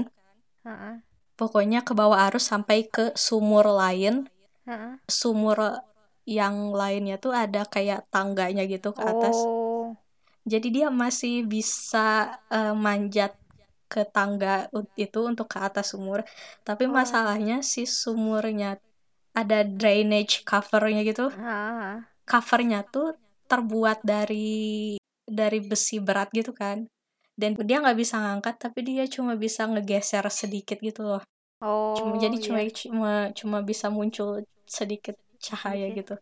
[0.66, 0.96] Heeh.
[1.40, 4.28] Pokoknya ke bawah arus sampai ke sumur lain
[4.68, 4.94] Heeh.
[5.10, 5.58] sumur
[6.28, 9.36] yang lainnya tuh ada kayak tangganya gitu ke atas.
[9.42, 9.96] Oh.
[10.46, 13.32] Jadi dia masih bisa eh, manjat
[13.92, 16.24] ke tangga itu untuk ke atas sumur
[16.64, 16.96] tapi Oh.
[16.96, 18.80] masalahnya si sumurnya
[19.32, 22.04] ada drainage covernya gitu Ah.
[22.28, 23.16] covernya tuh
[23.48, 26.88] terbuat dari dari besi berat gitu kan
[27.36, 31.24] dan dia nggak bisa ngangkat tapi dia cuma bisa ngegeser sedikit gitu loh
[31.62, 31.94] Oh.
[31.94, 35.98] cuma jadi cuma cuma cuma bisa muncul sedikit cahaya Sedikit.
[36.02, 36.16] gitu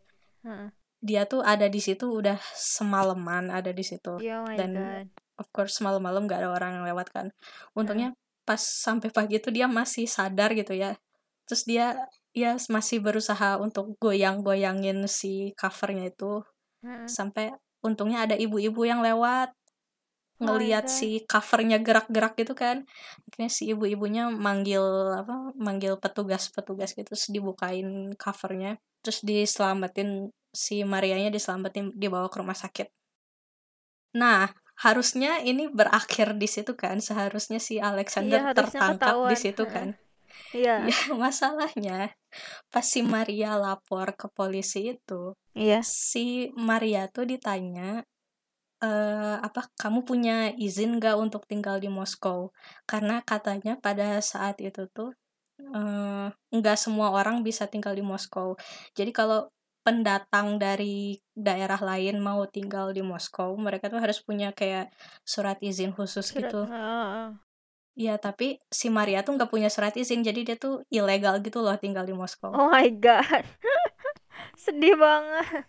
[0.43, 0.67] Heeh.
[0.99, 5.07] dia tuh ada di situ udah semalaman ada di situ oh my dan god.
[5.39, 7.31] of course malam-malam gak ada orang yang lewat kan
[7.71, 8.11] untungnya
[8.43, 10.99] pas sampai pagi itu dia masih sadar gitu ya
[11.47, 11.95] terus dia
[12.39, 16.43] ya masih berusaha untuk goyang-goyangin si covernya itu
[16.85, 17.07] Heeh.
[17.11, 17.51] sampai
[17.83, 19.51] untungnya ada ibu-ibu yang lewat
[20.39, 20.95] Oh ngelihat God.
[20.95, 22.87] si covernya gerak-gerak gitu kan
[23.27, 24.79] akhirnya si ibu-ibunya manggil
[25.11, 32.55] apa manggil petugas-petugas gitu terus dibukain covernya terus diselamatin si Marianya diselamatin dibawa ke rumah
[32.55, 32.87] sakit
[34.15, 34.47] nah
[34.79, 39.99] harusnya ini berakhir di situ kan seharusnya si Alexander Iya, tertangkap di situ kan
[40.55, 40.87] Iya.
[40.89, 42.15] ya masalahnya
[42.69, 45.83] pas si Maria lapor ke polisi itu Iya.
[45.83, 48.05] si Maria tuh ditanya
[48.79, 52.55] eh apa kamu punya izin gak untuk tinggal di Moskow
[52.87, 55.11] karena katanya pada saat itu tuh
[55.59, 58.55] eh, nggak semua orang bisa tinggal di Moskow
[58.95, 59.51] jadi kalau
[59.83, 64.91] pendatang dari daerah lain mau tinggal di Moskow mereka tuh harus punya kayak
[65.27, 66.39] surat izin khusus Surat.
[66.39, 67.48] gitu Heeh.
[67.99, 71.75] Iya tapi si Maria tuh nggak punya surat izin jadi dia tuh ilegal gitu loh
[71.75, 72.47] tinggal di Moskow.
[72.55, 73.43] Oh my god.
[74.63, 75.67] Sedih banget.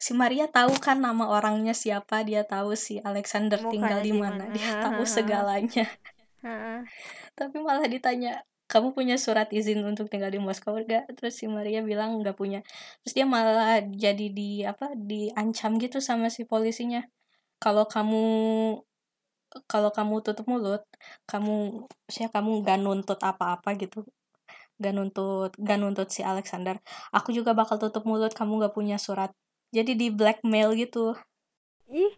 [0.00, 4.16] si Maria tahu kan nama orangnya siapa dia tahu si Alexander tinggal Mukanya di di
[4.16, 5.86] mana dia tahu segalanya.
[6.40, 6.88] Heeh.
[7.36, 11.80] tapi malah ditanya kamu punya surat izin untuk tinggal di Moskow enggak terus si Maria
[11.80, 12.60] bilang nggak punya.
[13.04, 17.04] Terus dia malah jadi di apa diancam gitu sama si polisinya.
[17.60, 18.24] Kalau kamu
[19.66, 20.82] kalau kamu tutup mulut
[21.26, 24.06] kamu saya kamu gak nuntut apa-apa gitu
[24.80, 26.78] gak nuntut gak nuntut si Alexander
[27.10, 29.30] aku juga bakal tutup mulut kamu gak punya surat
[29.74, 31.14] jadi di blackmail gitu
[31.90, 32.12] Ih,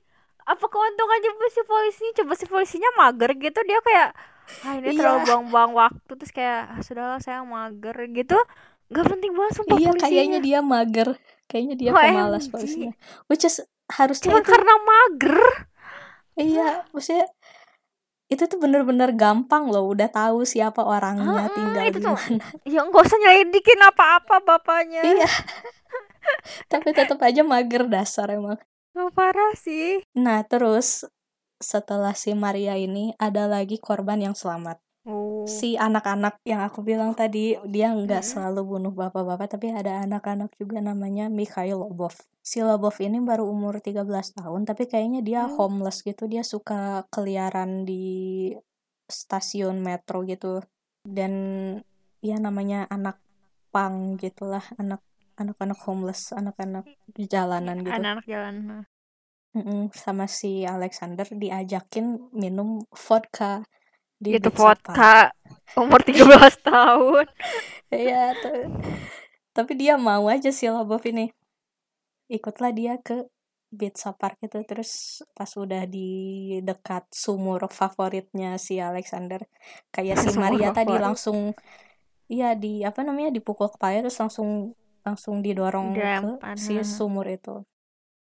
[0.44, 2.04] apa keuntungannya si polisi?
[2.18, 4.10] Coba si polisinya mager gitu dia kayak
[4.66, 4.98] ah ini Iya.
[5.00, 8.36] terlalu buang-buang waktu terus kayak ah, sudahlah saya mager gitu.
[8.92, 10.04] Gak penting banget sumpah iya polisinya.
[10.04, 11.08] kayaknya dia mager
[11.48, 12.92] kayaknya dia pemalas polisinya
[13.32, 15.36] which is harusnya Cuma itu karena mager.
[16.34, 17.28] Iya maksudnya
[18.32, 22.16] itu tuh bener-bener gampang loh udah tahu siapa orangnya Heeh, tinggal itu di tuh.
[22.16, 25.04] mana Ya nggak usah nyelidikin apa-apa bapaknya.
[25.04, 25.28] iya
[26.72, 28.56] tapi tetap aja mager dasar emang
[28.92, 30.04] Oh, parah sih.
[30.12, 31.08] nah terus
[31.56, 35.42] setelah si Maria ini ada lagi korban yang selamat Oh.
[35.50, 38.30] si anak-anak yang aku bilang tadi dia nggak Mm-mm.
[38.38, 43.82] selalu bunuh bapak-bapak tapi ada anak-anak juga namanya Mikhail Lobov si Lobov ini baru umur
[43.82, 44.06] 13
[44.38, 45.58] tahun tapi kayaknya dia Hmm.
[45.58, 48.54] homeless gitu dia suka keliaran di
[49.10, 50.62] stasiun metro gitu
[51.02, 51.32] dan
[52.22, 53.18] ya namanya anak
[53.74, 55.02] pang gitulah anak
[55.34, 58.86] anak-anak homeless anak-anak di jalanan gitu Anak-anak jalan.
[59.52, 63.66] Mm-mm, sama si Alexander diajakin minum vodka
[64.22, 64.54] di Sapa.
[64.54, 65.14] vodka
[65.74, 67.26] umur 13 tahun.
[67.90, 68.32] Iya,
[69.52, 71.28] tapi dia mau aja si Lobov ini.
[72.26, 73.28] Ikutlah dia ke
[73.68, 76.08] Pizza Park itu terus pas udah di
[76.60, 79.40] dekat sumur favoritnya si Alexander
[79.88, 81.02] kayak si Sumur Maria tadi favorit.
[81.02, 81.38] langsung
[82.28, 86.04] iya di apa namanya dipukul kepala terus langsung langsung didorong ke
[86.54, 87.64] si sumur itu.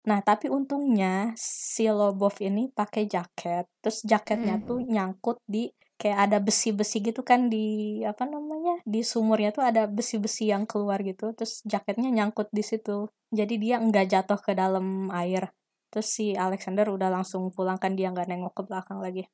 [0.07, 4.63] Nah, tapi untungnya si Lobov ini pakai jaket, terus jaketnya Mm.
[4.63, 5.67] tuh nyangkut di
[6.01, 11.01] kayak ada besi-besi gitu kan di apa namanya di sumurnya tuh ada besi-besi yang keluar
[11.03, 13.09] gitu, terus jaketnya nyangkut di situ.
[13.33, 15.51] Jadi dia nggak jatuh ke dalam air.
[15.91, 19.25] Terus si Alexander udah langsung pulang kan dia nggak nengok ke belakang lagi.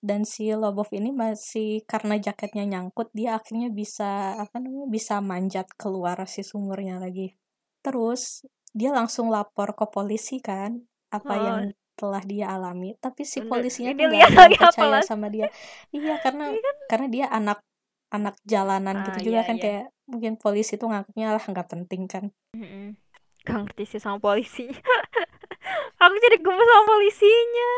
[0.00, 5.68] Dan si Lobov ini masih karena jaketnya nyangkut dia akhirnya bisa apa namanya bisa manjat
[5.76, 7.36] keluar si sumurnya lagi.
[7.84, 10.80] Terus dia langsung lapor ke polisi kan
[11.12, 11.42] apa Oh.
[11.44, 11.62] yang
[12.00, 15.52] telah dia alami tapi si polisinya tuh nggak percaya sama dia
[15.92, 17.60] iya karena Ini kan karena dia anak
[18.08, 19.62] anak jalanan Ah, gitu juga iya, kan iya.
[19.62, 22.24] kayak mungkin polisi tuh nganggapnya lah nggak penting kan
[22.56, 22.96] Mm-mm.
[23.40, 24.68] Gak ngerti sih sama polisi.
[26.02, 27.72] Aku jadi gemes sama polisinya.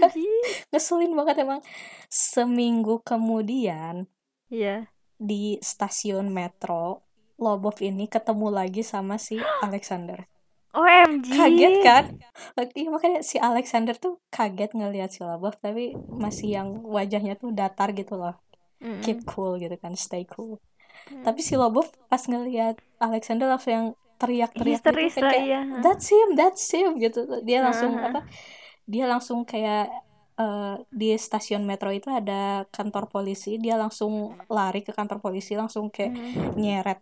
[0.00, 0.44] Anjir.
[0.72, 1.60] ngeselin banget emang
[2.08, 4.08] seminggu kemudian
[4.48, 4.88] Iya.
[5.16, 7.04] di stasiun metro
[7.36, 10.24] Lobov ini ketemu lagi sama si Alexander
[10.74, 11.28] OMG.
[11.30, 12.04] kaget kan
[12.74, 17.94] iya makanya si Alexander tuh kaget ngelihat si Lobov tapi masih yang wajahnya tuh datar
[17.94, 18.34] gitu loh
[18.82, 19.00] Mm-mm.
[19.06, 20.58] keep cool gitu kan stay cool
[21.10, 21.26] Mm.
[21.26, 25.60] tapi si Lobov pas ngelihat Alexander langsung yang teriak-teriak gitu kan lah kayak iya.
[25.82, 28.08] that's him that's him gitu dia langsung Heeh.
[28.14, 28.20] apa
[28.86, 29.90] dia langsung kayak
[30.38, 35.90] uh, di stasiun metro itu ada kantor polisi dia langsung lari ke kantor polisi langsung
[35.90, 36.56] kayak hmm.
[36.56, 37.00] nyeret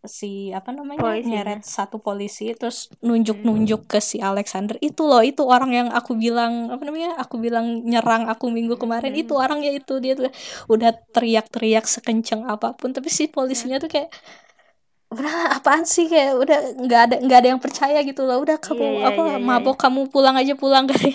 [0.00, 1.44] si apa namanya Polisinya.
[1.44, 4.80] nyeret satu polisi terus nunjuk-nunjuk ke si Alexander.
[4.80, 9.12] Itu loh itu orang yang aku bilang apa namanya aku bilang nyerang aku minggu kemarin.
[9.12, 9.22] Hmm.
[9.22, 10.32] itu orangnya itu dia tuh
[10.72, 14.08] udah teriak-teriak sekenceng apa pun tapi si polisinya tuh kayak
[15.12, 16.08] udah apaan sih?
[16.08, 18.40] Kayak udah nggak ada nggak ada yang percaya gitu loh.
[18.40, 19.82] Udah kamu yeah, yeah, apa yeah, yeah, mabok yeah.
[19.84, 20.88] kamu pulang aja pulang.
[20.90, 21.12] Kali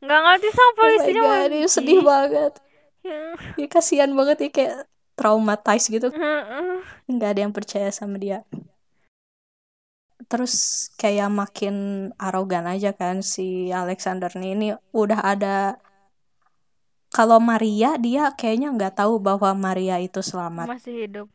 [0.00, 2.52] nggak ngerti sama polisinya oh God, sedih banget.
[3.00, 3.32] Yeah.
[3.56, 4.76] ya kasihan banget ya kayak
[5.20, 6.08] traumatized gitu.
[7.04, 8.40] Nggak ada yang percaya sama dia.
[10.24, 14.56] Terus kayak makin arogan aja kan si Alexander nih.
[14.56, 15.76] Ini udah ada
[17.10, 20.72] kalau Maria dia kayaknya nggak tahu bahwa Maria itu selamat.
[20.72, 21.28] Masih hidup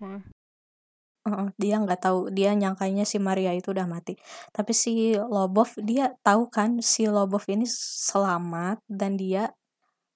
[1.26, 2.30] Uh, dia nggak tahu.
[2.30, 4.14] Dia nyangkanya si Maria itu udah mati.
[4.54, 9.50] Tapi si Lobov dia tahu kan si Lobov ini selamat dan dia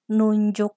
[0.06, 0.70] nunjuk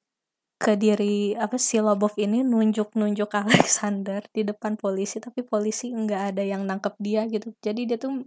[0.63, 6.43] ke diri apa si Lobov ini nunjuk-nunjuk Alexander di depan polisi tapi polisi nggak ada
[6.47, 7.51] yang nangkep dia gitu.
[7.59, 8.23] Jadi dia tuh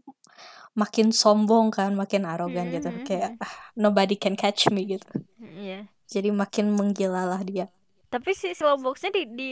[0.76, 2.92] makin sombong kan makin arogan gitu.
[2.92, 3.08] Mm-hmm.
[3.08, 5.08] kayak ah, nobody can catch me gitu.
[5.40, 5.88] Yeah.
[6.04, 7.72] jadi makin menggilalah dia.
[8.12, 9.50] Tapi si Slowboxnya di di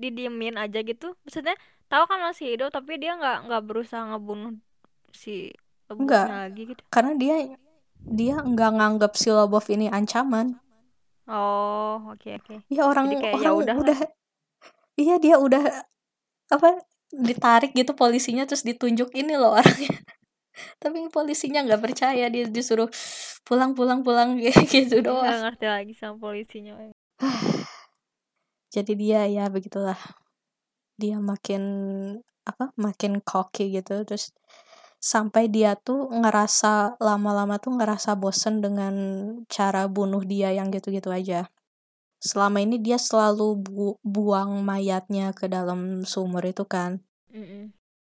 [0.00, 1.12] didiemin aja gitu.
[1.28, 1.52] Maksudnya
[1.92, 4.56] tahu kan masih hidup tapi dia nggak nggak berusaha ngebunuh
[5.12, 5.52] si
[5.92, 6.82] Lobovnya lagi gitu.
[6.88, 7.36] Karena dia
[8.02, 10.56] dia nggak nganggap si Lobov ini ancaman
[11.30, 12.46] Oh, oke okay, oke.
[12.50, 12.58] Okay.
[12.72, 13.98] Ya orang Jadi kayak ya orang udah, udah
[15.02, 15.64] Iya dia udah
[16.52, 19.92] apa ditarik gitu polisinya terus ditunjuk ini loh orangnya.
[20.82, 22.88] Tapi polisinya nggak percaya dia disuruh
[23.46, 24.36] pulang pulang pulang
[24.72, 25.24] gitu doang.
[25.24, 26.76] Gak ngerti lagi sama polisinya.
[28.74, 29.98] Jadi dia ya begitulah.
[31.00, 31.62] Dia makin
[32.42, 34.34] apa makin cocky gitu terus
[35.02, 38.94] sampai dia tuh ngerasa lama-lama tuh ngerasa bosen dengan
[39.50, 41.50] cara bunuh dia yang gitu-gitu aja.
[42.22, 47.02] Selama ini dia selalu bu buang mayatnya ke dalam sumur itu kan.
[47.34, 47.64] Mm -mm.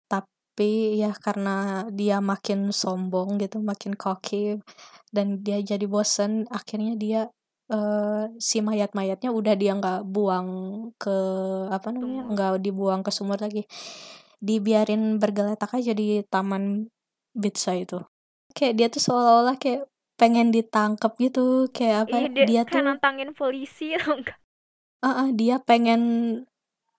[0.05, 4.61] Tapi ya karena dia makin sombong gitu, makin cocky
[5.09, 7.21] dan dia jadi bosen, akhirnya dia
[7.73, 10.49] uh, si mayat-mayatnya udah dia nggak buang
[11.01, 11.17] ke
[11.73, 13.65] apa namanya, nggak dibuang ke sumur lagi
[14.43, 16.91] dibiarin bergeletak aja di taman
[17.31, 18.03] Bitsa itu.
[18.51, 19.87] Kayak dia tuh seolah-olah kayak
[20.19, 24.37] pengen ditangkap gitu kayak apa Ih, dia, dia tuh nantangin polisi enggak
[25.03, 26.01] uh, uh, dia pengen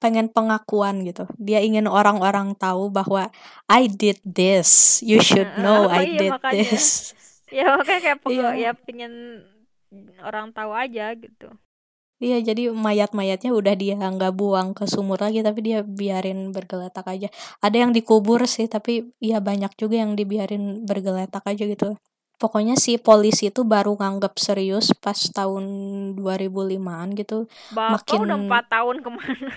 [0.04, 1.24] pengen pengakuan gitu.
[1.40, 3.32] Dia ingin orang-orang tahu bahwa
[3.64, 5.00] I did this.
[5.00, 6.60] You should know uh, I iya, did makanya.
[6.60, 6.86] this.
[7.54, 8.54] Ya makanya kayak pokok yeah.
[8.58, 9.12] ya pengen
[10.26, 11.54] orang tahu aja gitu
[12.22, 17.28] Iya, jadi mayat-mayatnya udah dia nggak buang ke sumur lagi, tapi dia biarin bergeletak aja.
[17.58, 21.98] Ada yang dikubur sih, tapi ya banyak juga yang dibiarin bergeletak aja gitu.
[22.34, 25.64] Pokoknya si polisi itu baru nganggap serius pas tahun
[26.18, 27.46] 2005-an gitu.
[27.70, 29.48] Bapak makin udah 4 tahun ke mana?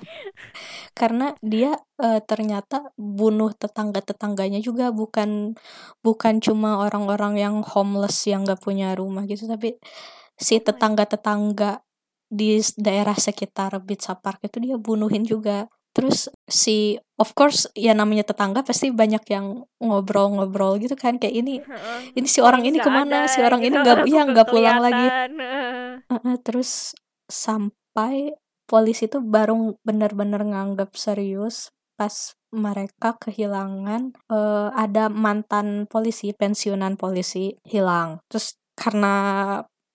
[0.98, 5.56] Karena dia uh, ternyata bunuh tetangga-tetangganya juga bukan
[6.00, 9.76] bukan cuma orang-orang yang homeless yang nggak punya rumah gitu, tapi
[10.40, 11.84] si tetangga-tetangga
[12.30, 15.68] di daerah sekitar Pizza Park itu dia bunuhin juga.
[15.90, 21.58] Terus si of course ya namanya tetangga pasti banyak yang ngobrol-ngobrol gitu kan kayak ini
[22.14, 24.78] ini si orang ini ke mana ada, si orang gitu, ini nggak ya nggak pulang
[24.78, 25.06] lagi.
[25.10, 26.94] uh, uh, terus
[27.26, 28.38] sampai
[28.70, 37.58] polisi itu baru benar-benar nganggap serius pas mereka kehilangan uh, ada mantan polisi pensiunan polisi
[37.66, 38.22] hilang.
[38.30, 39.14] Terus karena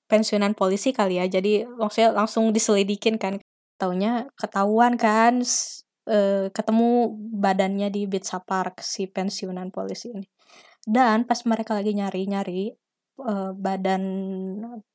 [0.05, 1.25] pensiunan polisi kali ya.
[1.29, 3.41] Jadi maksudnya langsung diselidikin kan.
[3.75, 5.43] Taunya ketahuan kan
[6.07, 10.25] e, ketemu badannya di Pizza Park si pensiunan polisi ini.
[10.85, 12.71] Dan pas mereka lagi nyari-nyari
[13.19, 14.03] e, badan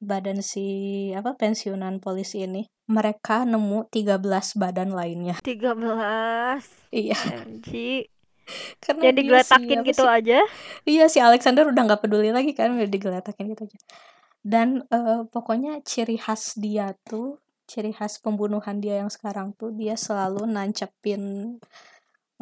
[0.01, 4.17] badan si apa pensiunan polisi ini mereka nemu 13
[4.57, 5.37] badan lainnya.
[5.45, 5.77] 13
[6.91, 7.19] iya.
[8.83, 10.41] Karena jadi geletakin gitu si, aja?
[10.83, 13.79] Iya si Alexander udah nggak peduli lagi kan udah digeletakin gitu aja
[14.41, 17.37] dan uh, pokoknya ciri khas dia tuh
[17.69, 21.55] ciri khas pembunuhan dia yang sekarang tuh dia selalu nancepin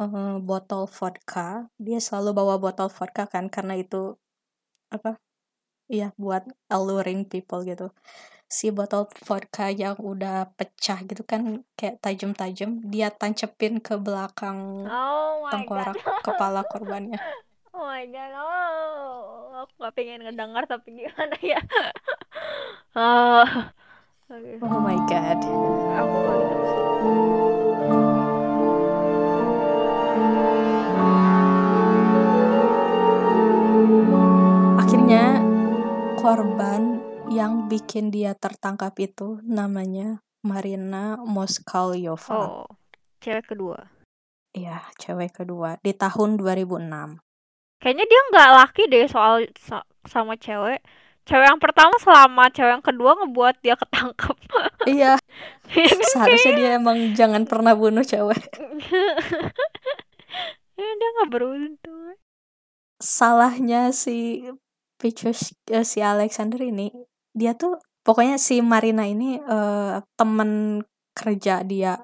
[0.01, 1.69] uh, botol vodka.
[1.77, 4.17] Dia selalu bawa botol vodka kan karena itu
[4.89, 5.21] apa
[5.85, 7.93] iya buat alluring people gitu.
[8.49, 15.45] Si botol vodka yang udah pecah gitu kan kayak tajam-tajam dia tancepin ke belakang oh
[15.53, 15.93] tengkorak
[16.25, 17.21] kepala korbannya
[17.79, 21.63] Oh my god, oh, aku gak pengen ngedengar tapi gimana ya?
[22.99, 23.47] oh,
[24.27, 24.59] okay.
[24.59, 25.39] oh my god.
[25.95, 26.17] Aku
[34.75, 35.39] Akhirnya
[36.19, 36.99] korban
[37.31, 42.27] yang bikin dia tertangkap itu namanya Marina Moskalyova.
[42.35, 42.67] Oh,
[43.23, 43.87] cewek kedua.
[44.51, 47.28] Iya, cewek kedua di tahun 2006.
[47.79, 50.83] Kayaknya dia nggak laki deh soal sa- sama cewek.
[51.23, 54.37] Cewek yang pertama selama cewek yang kedua ngebuat dia ketangkep.
[54.95, 55.13] iya,
[56.11, 58.43] seharusnya dia emang jangan pernah bunuh cewek.
[60.79, 62.15] Ya, dia nggak beruntung.
[63.03, 64.47] Salahnya si
[64.95, 66.87] Pichus eh, si Alexander ini,
[67.35, 67.75] dia tuh
[68.07, 70.79] pokoknya si Marina ini eh, temen
[71.11, 71.99] kerja dia.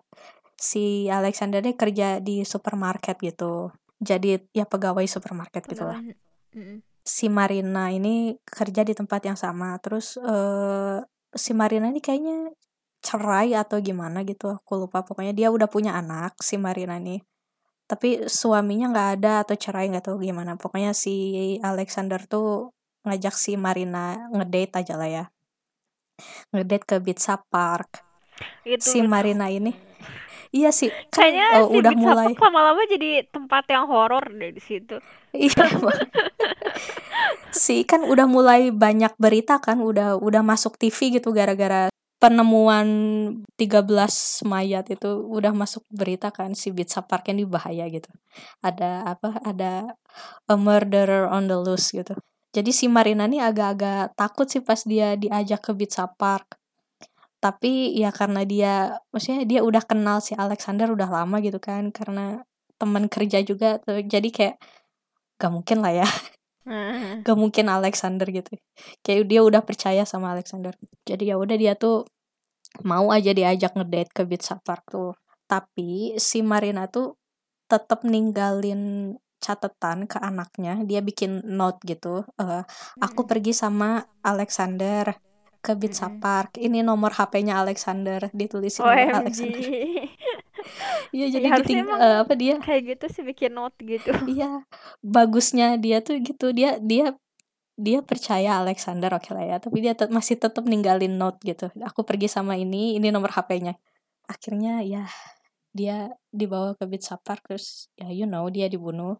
[0.60, 3.72] Si Alexander ini kerja di supermarket gitu.
[4.06, 5.98] Jadi ya pegawai supermarket gitu lah.
[7.02, 11.02] Si Marina ini kerja di tempat yang sama terus eh
[11.34, 12.54] si Marina ini kayaknya
[13.02, 15.02] cerai atau gimana gitu aku lupa.
[15.02, 17.18] Pokoknya dia udah punya anak si Marina ini
[17.86, 20.58] tapi suaminya nggak ada atau cerai nggak tahu gimana.
[20.58, 22.74] Pokoknya si Alexander tuh
[23.06, 25.26] ngajak si Marina ngedate aja lah ya.
[26.50, 28.02] Ngedate ke Pizza Park.
[28.66, 29.08] Itu si gitu.
[29.08, 29.72] Marina ini
[30.56, 34.96] iya sih kan Kayaknya si udah mulai lama-lama jadi tempat yang horor deh di situ.
[35.36, 35.68] Iya.
[35.76, 36.00] emang.
[37.52, 42.88] si kan udah mulai banyak berita kan, udah udah masuk TV gitu gara-gara penemuan
[43.60, 43.86] 13
[44.48, 48.08] mayat itu udah masuk berita kan si Pizza Park ini bahaya gitu.
[48.64, 49.44] Ada apa?
[49.44, 49.94] Ada
[50.48, 52.16] a murderer on the loose gitu.
[52.56, 56.56] Jadi si Marina nih agak-agak takut sih pas dia diajak ke Pizza Park.
[57.46, 62.42] Tapi ya karena dia maksudnya dia udah kenal si Alexander udah lama gitu kan karena
[62.82, 64.02] teman kerja juga tuh.
[64.02, 64.56] Jadi kayak
[65.38, 66.08] gak mungkin lah ya.
[66.66, 67.22] Heeh.
[67.22, 68.58] gak mungkin Alexander gitu.
[69.06, 70.74] Kayak dia udah percaya sama Alexander.
[71.06, 72.10] Jadi ya udah dia tuh
[72.82, 75.14] mau aja diajak ngedate ke Pizza Park tuh.
[75.46, 77.14] Tapi si Marina tuh
[77.70, 80.82] tetap ninggalin catatan ke anaknya.
[80.82, 82.66] Dia bikin note gitu eh,
[82.98, 85.14] aku pergi sama Alexander
[85.66, 86.22] ke Pizza Mm-mm.
[86.22, 89.18] Park ini nomor HP-nya Alexander ditulisin nomor OMG.
[89.18, 89.62] Alexander
[91.16, 94.14] iya jadi Ya, diting- eh, apa dia Kayak gitu sih bikin note gitu.
[94.30, 94.62] Iya,
[95.02, 97.14] bagusnya dia tuh gitu dia dia
[97.76, 101.68] dia percaya Alexander oke lah ya, tapi dia tet- masih tetap ninggalin note gitu.
[101.84, 103.76] Aku pergi sama ini, ini nomor HP-nya.
[104.26, 105.04] Akhirnya ya
[105.70, 109.20] dia dibawa ke Pizza Park terus ya you know dia dibunuh.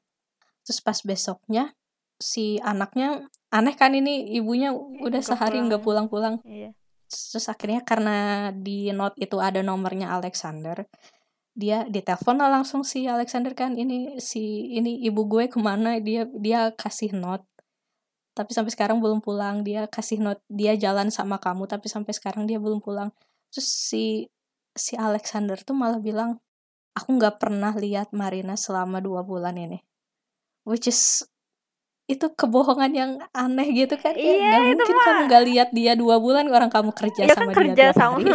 [0.64, 1.76] Terus pas besoknya
[2.22, 6.08] si anaknya aneh kan ini ibunya udah Nggak sehari nggak pulang.
[6.12, 6.36] pulang-pulang.
[6.48, 6.72] Iya.
[7.08, 10.84] Terus akhirnya karena di note itu ada nomornya Alexander,
[11.56, 16.28] dia ditelepon lah langsung si Alexander kan ini si ini ibu gue ke mana dia
[16.36, 17.48] dia kasih note
[18.36, 22.44] tapi sampai sekarang belum pulang dia kasih note dia jalan sama kamu tapi sampai sekarang
[22.44, 23.08] dia belum pulang
[23.48, 24.28] terus si
[24.76, 26.44] si Alexander tuh malah bilang
[26.92, 29.80] aku nggak pernah lihat Marina selama dua bulan ini
[30.68, 31.24] which is
[32.06, 35.06] itu kebohongan yang aneh gitu kan Iya, nggak itu mungkin mah.
[35.06, 38.18] kamu nggak lihat dia dua bulan orang kamu kerja Dia kan sama kerja dia sama.
[38.22, 38.32] hari.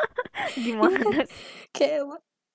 [0.64, 0.98] Gimana?
[1.76, 2.00] kayak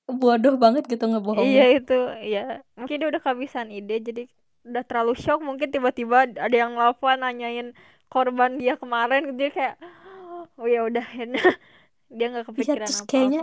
[0.08, 1.45] bodoh banget gitu ngebohongin.
[1.45, 4.24] Iya itu, ya mungkin dia udah kehabisan ide jadi
[4.66, 5.39] udah terlalu shock.
[5.39, 7.78] Mungkin tiba-tiba ada yang nelfon nanyain
[8.10, 9.38] korban dia kemarin.
[9.38, 9.76] Dia kayak
[10.58, 11.05] oh ya udah
[12.18, 13.10] dia nggak kepikiran terus apa-apa.
[13.12, 13.41] kayaknya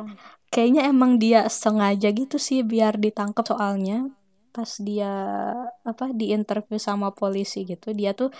[0.49, 4.09] kayaknya emang dia sengaja gitu sih biar ditangkap soalnya
[4.55, 5.11] pas dia
[5.83, 8.31] apa di interview sama polisi gitu dia tuh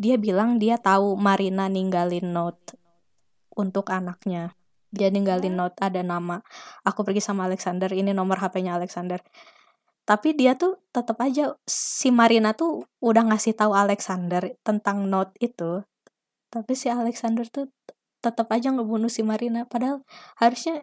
[0.00, 2.74] dia bilang dia tahu Marina ninggalin note
[3.52, 4.56] untuk anaknya.
[4.88, 6.40] Dia ninggalin note ada nama.
[6.86, 9.20] Aku pergi sama Alexander ini nomor HP-nya Alexander.
[10.08, 15.84] Tapi dia tuh tetap aja si Marina tuh udah ngasih tahu Alexander tentang note itu
[16.48, 17.68] tapi si Alexander tuh
[18.24, 19.68] tetap aja ngebunuh si Marina.
[19.68, 20.02] Padahal
[20.40, 20.82] harusnya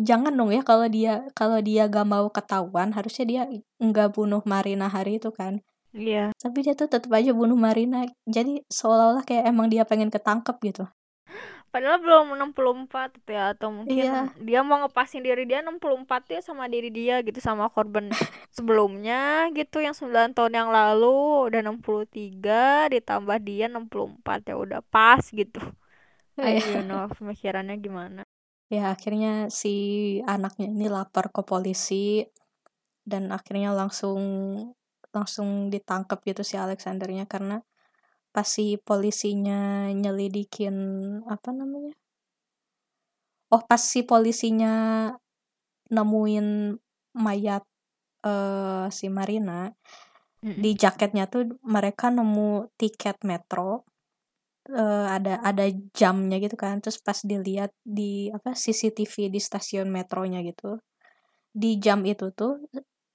[0.00, 3.42] jangan dong ya kalau dia kalau dia gak mau ketahuan harusnya dia
[3.78, 5.60] nggak bunuh Marina hari itu kan
[5.92, 6.30] Iya.
[6.38, 10.84] tapi dia tuh tetap aja bunuh Marina jadi seolah-olah kayak emang dia pengen ketangkep gitu
[11.70, 14.34] Padahal belum 64 gitu ya atau mungkin Iya.
[14.42, 18.10] dia mau ngepasin diri dia 64 ya sama diri dia gitu sama korban
[18.56, 25.22] sebelumnya gitu yang 9 tahun yang lalu udah 63 ditambah dia 64 ya udah pas
[25.30, 25.62] gitu.
[26.42, 26.82] I Iya.
[26.82, 28.26] don't know pemikirannya gimana.
[28.70, 29.74] Ya akhirnya si
[30.22, 32.22] anaknya ini lapor ke polisi
[33.02, 34.22] dan akhirnya langsung
[35.10, 37.66] langsung ditangkap gitu si Alexandernya karena
[38.30, 40.74] pas si polisinya nyelidikin
[41.26, 41.98] apa namanya
[43.50, 45.10] oh pas si polisinya
[45.90, 46.78] nemuin
[47.18, 47.66] mayat
[48.22, 49.74] eh si Marina
[50.46, 50.62] Mm-mm.
[50.62, 53.89] di jaketnya tuh mereka nemu tiket metro
[54.70, 60.40] eh, ada ada jamnya gitu kan terus pas dilihat di apa CCTV di stasiun metronya
[60.40, 60.78] gitu
[61.50, 62.62] di jam itu tuh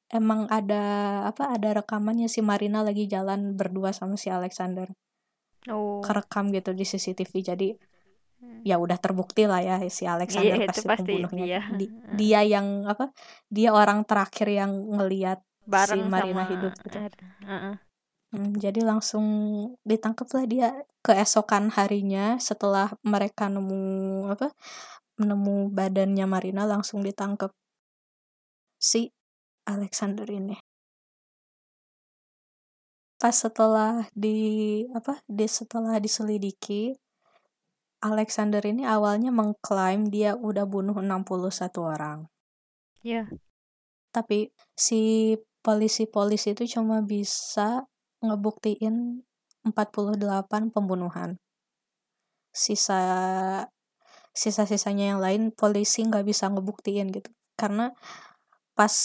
[0.07, 0.83] emang ada
[1.25, 4.91] apa ada rekamannya si Marina lagi jalan berdua sama si Alexander
[5.65, 5.97] Oh.
[6.05, 7.69] kerekam gitu di CCTV jadi
[8.35, 8.61] Hmm.
[8.67, 11.59] ya udah terbukti lah ya si Alexander Iya, itu pasti pasti pembunuhnya dia.
[11.71, 12.13] Di- Heeh.
[12.19, 13.15] dia yang apa
[13.47, 17.15] dia orang terakhir yang ngelihat si Marina sama hidup gitu Ed.
[17.41, 17.73] Heeh.
[18.35, 19.23] Hmm, jadi langsung
[19.87, 20.67] ditangkap lah dia
[20.99, 24.51] keesokan harinya setelah mereka nemu apa
[25.15, 27.55] nemu badannya Marina langsung ditangkap
[28.75, 29.07] si
[29.63, 30.59] Alexander ini
[33.15, 36.91] pas setelah di apa di setelah diselidiki
[38.03, 42.27] Alexander ini awalnya mengklaim dia udah bunuh 61 orang
[42.99, 43.31] Iya.
[44.11, 45.31] tapi si
[45.63, 47.87] polisi-polisi itu cuma bisa
[48.23, 49.25] ngebuktiin
[49.65, 51.41] 48 pembunuhan.
[52.55, 53.01] Sisa
[54.35, 57.31] sisa-sisanya yang lain polisi nggak bisa ngebuktiin gitu.
[57.55, 57.95] Karena
[58.75, 58.95] pas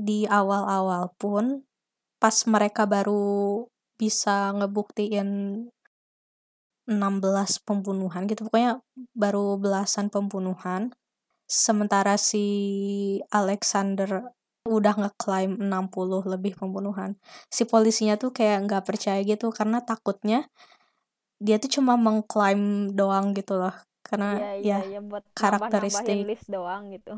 [0.00, 1.68] di awal-awal pun
[2.16, 3.68] pas mereka baru
[4.00, 5.28] bisa ngebuktiin
[6.88, 8.80] 16 pembunuhan gitu pokoknya
[9.12, 10.96] baru belasan pembunuhan
[11.44, 12.44] sementara si
[13.28, 14.32] Alexander
[14.68, 17.16] udah ngeklaim 60 lebih pembunuhan
[17.48, 20.44] si polisinya tuh kayak nggak percaya gitu karena takutnya
[21.40, 26.04] dia tuh cuma mengklaim doang gitu loh karena Iya, iya, ya iya buat karakteristik.
[26.04, 27.12] nambah-nambahin list doang gitu.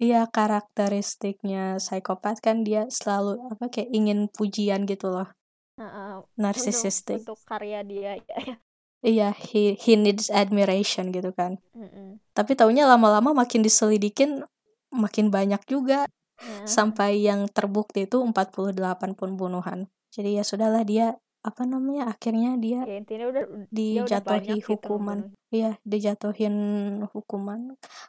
[0.00, 5.28] Iya karakteristiknya psikopat kan dia selalu apa kayak ingin pujian gitu loh
[5.76, 6.24] Heeh.
[6.24, 8.16] Untuk, narsisistik untuk karya dia.
[8.24, 8.56] ya.
[9.04, 12.16] iya he he needs admiration gitu kan Heeh.
[12.32, 14.40] tapi taunya lama-lama makin diselidikin
[14.88, 16.08] makin banyak juga
[16.64, 22.94] Sampai yang terbukti itu 48 pembunuhan jadi ya sudahlah dia apa namanya akhirnya dia Ya
[23.00, 25.20] intinya udah udah dijatuhi gitu hukuman.
[25.54, 26.56] iya dijatuhin
[27.14, 27.60] hukuman.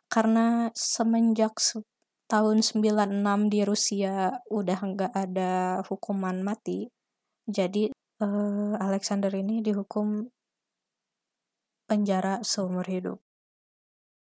[0.09, 1.85] Karena semenjak se-
[2.31, 6.87] tahun 96 di Rusia udah nggak ada hukuman mati
[7.49, 7.91] jadi
[8.23, 10.31] eh, Alexander ini dihukum
[11.89, 13.19] penjara seumur hidup.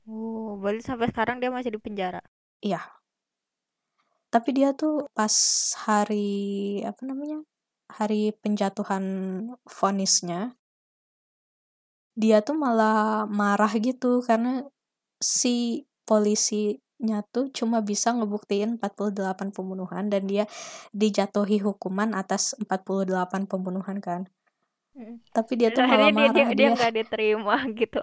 [0.09, 2.21] Oh, berarti sampai sekarang dia masih di penjara.
[2.63, 3.00] iya
[4.31, 5.35] tapi dia tuh pas
[5.83, 7.43] hari apa namanya
[7.91, 9.05] hari penjatuhan
[9.67, 10.55] vonisnya
[12.15, 14.63] dia tuh malah marah gitu karena
[15.19, 20.47] si polisinya tuh cuma bisa ngebuktiin 48 pembunuhan dan dia
[20.95, 24.31] dijatuhi hukuman atas 48 pembunuhan kan
[24.91, 25.23] Mm.
[25.31, 28.03] tapi dia tuh malah akhirnya dia dia marah dia nggak diterima gitu.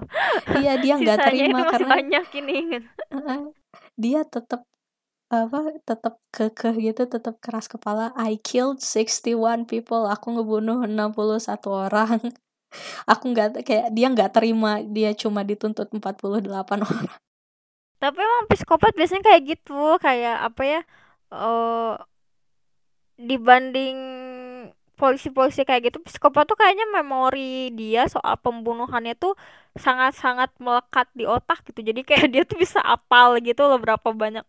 [0.63, 2.55] iya dia nggak terima itu masih karena banyak ini.
[2.71, 2.89] gitu.
[3.99, 4.61] Dia tetap
[5.27, 8.15] apa tetap kekeh gitu tetap keras kepala.
[8.15, 10.07] I killed 61 people.
[10.07, 12.19] Aku ngebunuh 61 orang.
[13.11, 14.79] Aku nggak kayak dia nggak terima.
[14.87, 16.47] Dia cuma dituntut 48
[16.87, 17.17] orang.
[17.97, 20.81] Tapi emang psikopat biasanya kayak gitu, kayak apa ya?
[21.27, 21.95] eh
[23.17, 23.97] dibanding
[24.97, 29.33] polisi-polisi kayak gitu, psikopat tuh kayaknya memori dia soal pembunuhannya tuh
[29.77, 31.81] sangat-sangat melekat di otak gitu.
[31.85, 34.45] Jadi kayak dia tuh bisa apal gitu loh berapa banyak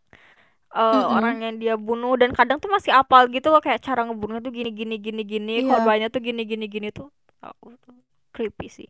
[0.76, 1.10] eh, Mm-mm.
[1.16, 4.52] orang yang dia bunuh dan kadang tuh masih apal gitu loh kayak cara ngebunuhnya tuh
[4.58, 5.68] gini gini gini gini, Iya.
[5.68, 7.08] korbannya tuh gini gini gini tuh.
[7.42, 7.94] Aku tuh
[8.34, 8.88] creepy sih.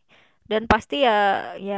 [0.51, 1.13] Dan pasti ya
[1.61, 1.77] ya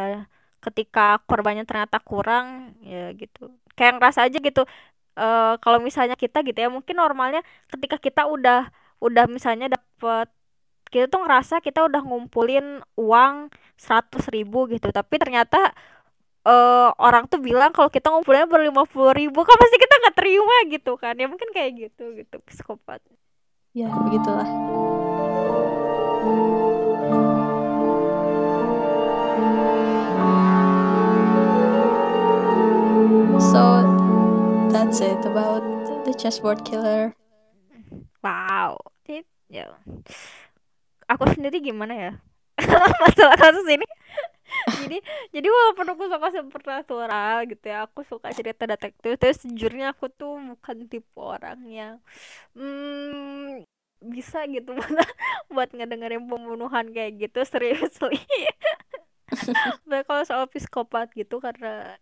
[0.64, 2.46] ketika korbannya ternyata kurang
[2.84, 3.38] ya gitu.
[3.76, 4.62] Kayak ngerasa aja gitu
[5.20, 7.40] eh kalau misalnya kita gitu ya mungkin normalnya
[7.72, 8.56] ketika kita udah
[9.04, 10.26] udah misalnya dapet
[10.92, 13.34] kita tuh ngerasa kita udah ngumpulin uang
[13.78, 15.58] seratus ribu gitu tapi ternyata
[16.40, 20.16] eh orang tuh bilang kalau kita ngumpulinnya baru lima puluh ribu kan pasti kita nggak
[20.16, 21.14] terima gitu kan.
[21.20, 23.04] Ya mungkin kayak gitu gitu psikopat.
[23.76, 24.48] Ya begitulah.
[33.40, 33.82] So
[34.70, 35.64] that's it about
[36.04, 37.16] the chessboard killer.
[38.22, 38.78] Wow
[39.08, 39.74] It- ya.
[41.10, 42.12] Aku sendiri gimana ya?
[43.02, 43.82] Masalah kasus ini
[44.86, 44.98] jadi
[45.30, 50.38] jadi walaupun aku suka supernatural gitu ya aku suka cerita detektif tapi sejujurnya aku tuh
[50.56, 51.94] bukan tipe orang yang
[52.56, 53.62] hmm,
[54.00, 54.90] bisa gitu buat
[55.52, 58.20] buat ngedengerin pembunuhan kayak gitu seriously
[59.86, 61.94] Nah, kalau soal psikopat gitu karena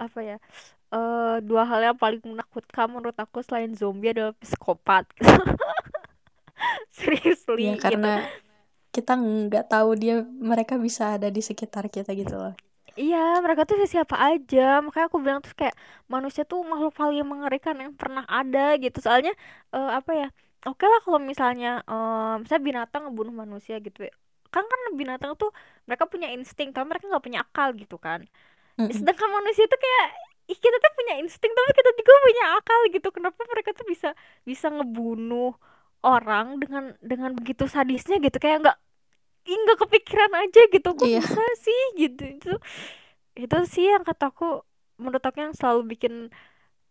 [0.00, 0.36] apa ya
[0.90, 5.06] eh dua hal yang paling menakutkan menurut aku selain zombie adalah psikopat
[6.96, 8.10] seriously ya gitu.
[8.94, 10.14] Kita nggak tahu dia
[10.50, 12.54] mereka bisa ada di sekitar kita gitu loh
[13.00, 14.58] Iya, mereka tuh siapa aja.
[14.84, 15.76] Makanya aku bilang tuh kayak
[16.12, 18.96] manusia tuh makhluk paling mengerikan yang pernah ada gitu.
[19.06, 19.32] Soalnya
[19.74, 20.26] eh, apa ya?
[20.68, 24.12] Oke lah kalau misalnya eh, misalnya binatang ngebunuh manusia gitu ya.
[24.54, 25.48] Kan kan binatang tuh
[25.86, 28.20] mereka punya insting, tapi mereka nggak punya akal gitu kan.
[28.90, 30.06] Sedangkan manusia tuh kayak
[30.50, 33.08] ih kita tuh punya insting tapi kita juga punya akal gitu.
[33.16, 34.08] Kenapa mereka tuh bisa
[34.50, 35.54] bisa ngebunuh
[36.04, 38.36] orang dengan dengan begitu sadisnya gitu.
[38.40, 38.78] Kayak nggak
[39.50, 40.88] nggak kepikiran aja gitu.
[40.96, 41.20] Kok Iya.
[41.20, 42.22] bisa sih gitu?
[42.36, 42.52] Itu
[43.38, 44.62] itu sih yang kataku
[45.00, 46.14] menurut aku yang selalu bikin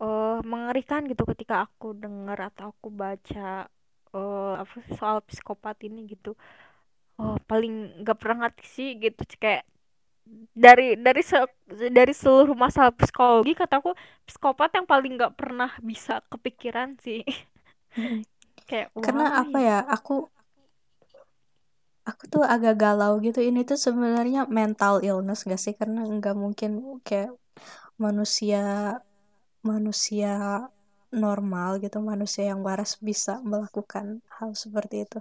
[0.02, 3.70] uh, mengerikan gitu ketika aku dengar atau aku baca
[4.16, 6.34] uh, apa sih, soal psikopat ini gitu.
[7.20, 9.22] Oh paling nggak pernah ngerti sih gitu.
[9.40, 9.66] Kayak
[10.54, 11.38] dari dari se,
[11.90, 13.98] dari seluruh masalah psikologi kataku
[14.30, 17.26] psikopat yang paling nggak pernah bisa kepikiran sih
[18.70, 19.40] kayak karena why?
[19.42, 20.30] apa ya aku
[22.10, 23.40] aku tuh agak galau gitu.
[23.42, 25.74] Ini tuh sebenarnya mental illness gak sih?
[25.78, 27.34] Karena nggak mungkin kayak
[28.02, 28.62] manusia
[29.62, 30.66] manusia
[31.14, 35.20] normal gitu manusia yang waras bisa melakukan hal seperti itu.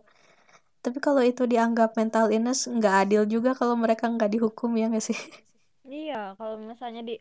[0.78, 5.04] Tapi kalau itu dianggap mental illness nggak adil juga kalau mereka nggak dihukum ya nggak
[5.04, 5.18] sih?
[5.88, 7.16] Iya kalau misalnya di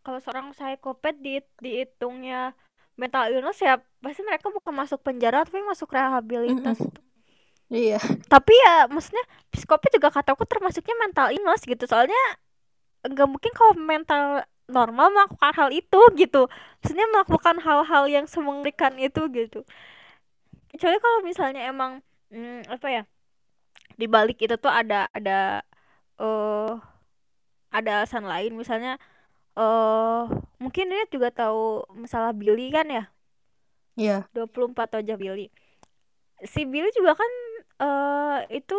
[0.00, 2.56] kalau seorang psikopat di dihitungnya
[2.98, 7.06] mental illness ya pasti mereka bukan masuk penjara tapi masuk rehabilitas Mm-mm.
[7.70, 8.00] iya.
[8.32, 11.84] Tapi ya maksudnya psikopat juga kataku termasuknya mental illness gitu.
[11.84, 12.16] Soalnya
[13.06, 14.22] nggak mungkin kalau mental
[14.68, 16.48] normal melakukan hal itu gitu.
[16.82, 19.60] Maksudnya melakukan hal-hal yang semengerikan itu gitu.
[20.72, 23.02] Kecuali kalau misalnya emang hmm, apa ya
[23.98, 25.64] di balik itu tuh ada ada
[26.20, 26.72] eh uh,
[27.72, 28.52] ada alasan lain.
[28.56, 28.96] Misalnya
[29.58, 30.22] uh,
[30.62, 33.04] mungkin dia juga tahu masalah Billy kan ya
[33.98, 34.30] Iya.
[34.34, 35.50] 24 aja Billy
[36.46, 37.32] si Billy juga kan
[37.78, 38.78] eh uh, itu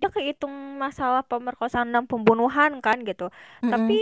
[0.00, 3.28] dia kehitung masalah pemerkosaan dan pembunuhan kan gitu
[3.64, 3.72] Mm-mm.
[3.72, 3.98] tapi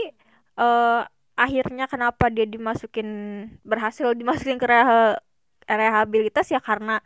[0.58, 1.02] eh uh,
[1.38, 3.08] akhirnya kenapa dia dimasukin
[3.62, 5.22] berhasil dimasukin ke reha,
[5.70, 6.98] rehabilitas ya karena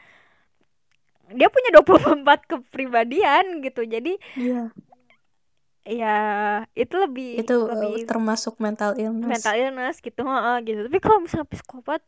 [1.32, 4.72] dia punya 24 kepribadian gitu jadi Iya.
[5.82, 6.18] Ya
[6.78, 9.28] itu lebih itu uh, lebih termasuk mental illness.
[9.28, 10.80] mental illness gitu heeh, gitu.
[10.86, 12.00] Tapi kalau misalnya psikopat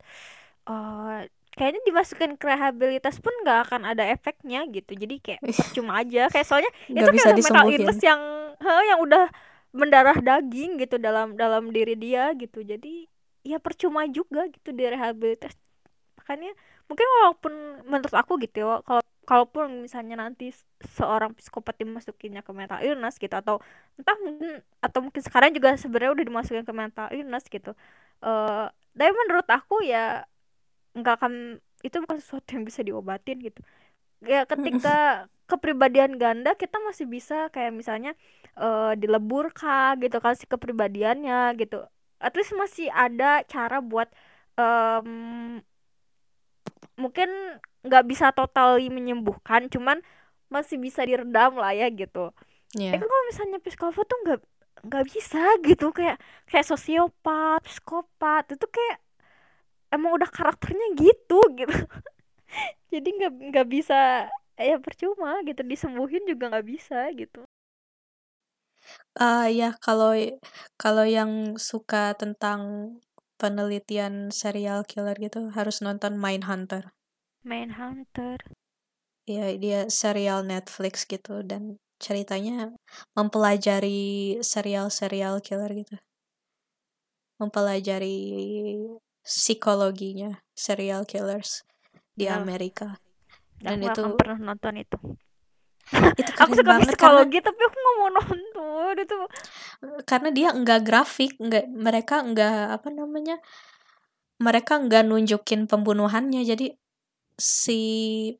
[0.70, 4.94] uh, kayaknya dimasukin ke rehabilitas pun nggak akan ada efeknya gitu.
[4.94, 6.30] Jadi kayak percuma aja.
[6.30, 8.20] Kayak soalnya itu nggak bisa kayak mental illness yang
[8.58, 9.24] heh, yang udah
[9.74, 12.62] mendarah daging gitu dalam dalam diri dia gitu.
[12.62, 13.10] Jadi
[13.44, 15.54] ya percuma juga gitu di rehabilitas.
[16.22, 16.54] Makanya
[16.88, 17.52] mungkin walaupun
[17.90, 23.32] menurut aku gitu ya kalau kalaupun misalnya nanti seorang psikopat dimasukinnya ke mental illness gitu
[23.32, 23.58] atau
[23.96, 27.72] entah mungkin atau mungkin sekarang juga sebenarnya udah dimasukin ke mental illness gitu
[28.22, 30.22] uh, tapi menurut aku ya
[30.94, 33.60] nggak akan itu bukan sesuatu yang bisa diobatin gitu.
[34.24, 38.16] Ya ketika kepribadian ganda kita masih bisa kayak misalnya
[38.56, 41.84] uh, dilebur kah gitu kasih kepribadiannya gitu.
[42.22, 44.08] At least masih ada cara buat
[44.56, 45.60] um,
[46.96, 47.28] mungkin
[47.84, 50.00] nggak bisa totally menyembuhkan cuman
[50.48, 52.32] masih bisa diredam lah ya gitu.
[52.74, 52.98] Yeah.
[52.98, 54.40] kan kalau misalnya psikopat tuh nggak
[54.88, 55.86] nggak bisa gitu.
[55.90, 56.16] Kayak
[56.48, 58.98] kayak sosiopat psikopat itu kayak
[59.92, 61.74] emang udah karakternya gitu gitu.
[62.92, 65.60] Jadi nggak nggak bisa ya percuma gitu.
[65.62, 67.42] Disembuhin juga nggak bisa gitu.
[69.16, 70.12] Uh, ya kalau
[70.76, 72.92] kalau yang suka tentang
[73.40, 76.94] penelitian serial killer gitu harus nonton Mindhunter.
[77.44, 78.38] Mindhunter.
[79.24, 82.76] Ya, dia serial Netflix gitu dan ceritanya
[83.16, 85.96] mempelajari serial-serial killer gitu.
[87.40, 88.18] Mempelajari
[89.24, 91.64] psikologinya serial killers
[92.14, 92.38] di Ya.
[92.38, 93.00] Amerika.
[93.58, 94.98] Dan aku itu akan pernah nonton itu
[95.92, 99.16] itu aku suka banget karena psikologi tapi aku nggak mau nonton itu
[100.04, 103.36] karena dia enggak grafik, enggak mereka enggak apa namanya?
[104.40, 106.42] Mereka enggak nunjukin pembunuhannya.
[106.42, 106.74] Jadi
[107.34, 107.82] si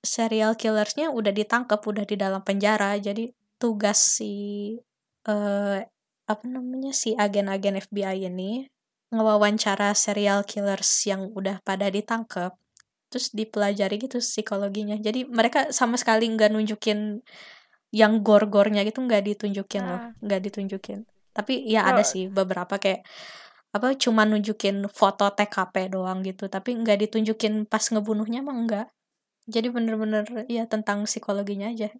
[0.01, 2.97] serial killersnya udah ditangkap, udah di dalam penjara.
[2.99, 3.30] Jadi
[3.61, 4.32] tugas si
[5.28, 5.80] eh
[6.24, 6.92] apa namanya?
[6.97, 8.64] si agen-agen FBI ini
[9.12, 12.57] ngewawancara serial killers yang udah pada ditangkap.
[13.15, 14.99] Terus dipelajari gitu psikologinya.
[14.99, 17.23] Jadi mereka sama sekali nggak nunjukin
[17.95, 20.19] yang gor-gornya gitu nggak ditunjukin loh, Nah.
[20.19, 21.07] nggak ditunjukin.
[21.31, 22.11] Tapi ya ada Oh.
[22.11, 23.07] sih beberapa kayak
[23.71, 28.87] apa cuma nunjukin foto TKP doang gitu, tapi nggak ditunjukin pas ngebunuhnya mah enggak.
[29.47, 31.95] Jadi bener-bener ya tentang psikologinya aja.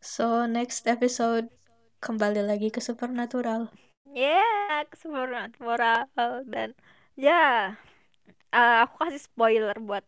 [0.00, 1.52] So next episode
[2.00, 3.68] kembali lagi ke supernatural.
[4.08, 6.08] Yeah, supernatural
[6.48, 6.72] dan
[7.18, 7.76] ya
[8.52, 10.04] eh, aku kasih spoiler buat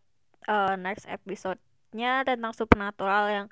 [0.47, 3.47] eh, next episode-nya tentang supernatural yang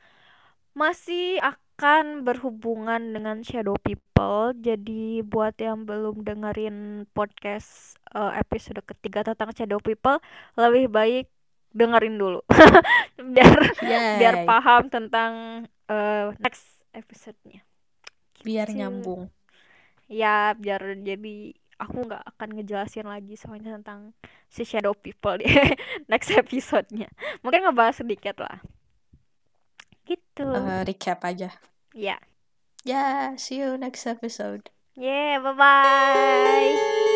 [0.76, 4.52] masih akan berhubungan dengan shadow people.
[4.56, 10.20] Jadi buat yang belum dengerin podcast eh, episode ketiga tentang shadow people,
[10.56, 11.26] lebih baik
[11.76, 12.40] dengerin dulu
[13.36, 13.52] biar
[14.16, 14.46] biar Yay.
[14.48, 15.32] paham tentang
[15.88, 17.60] eh, next episode-nya.
[18.40, 18.78] Biar Gitu.
[18.80, 19.28] nyambung.
[20.06, 24.16] ya biar jadi aku nggak akan ngejelasin lagi soalnya tentang
[24.48, 25.48] si shadow people di
[26.12, 27.08] next episode-nya.
[27.44, 28.60] Mungkin ngebahas sedikit lah.
[30.06, 30.46] Gitu.
[30.46, 31.54] Eh, recap aja.
[31.92, 32.16] ya.
[32.86, 34.70] Ya, see you next episode.
[34.96, 37.15] yeah bye bye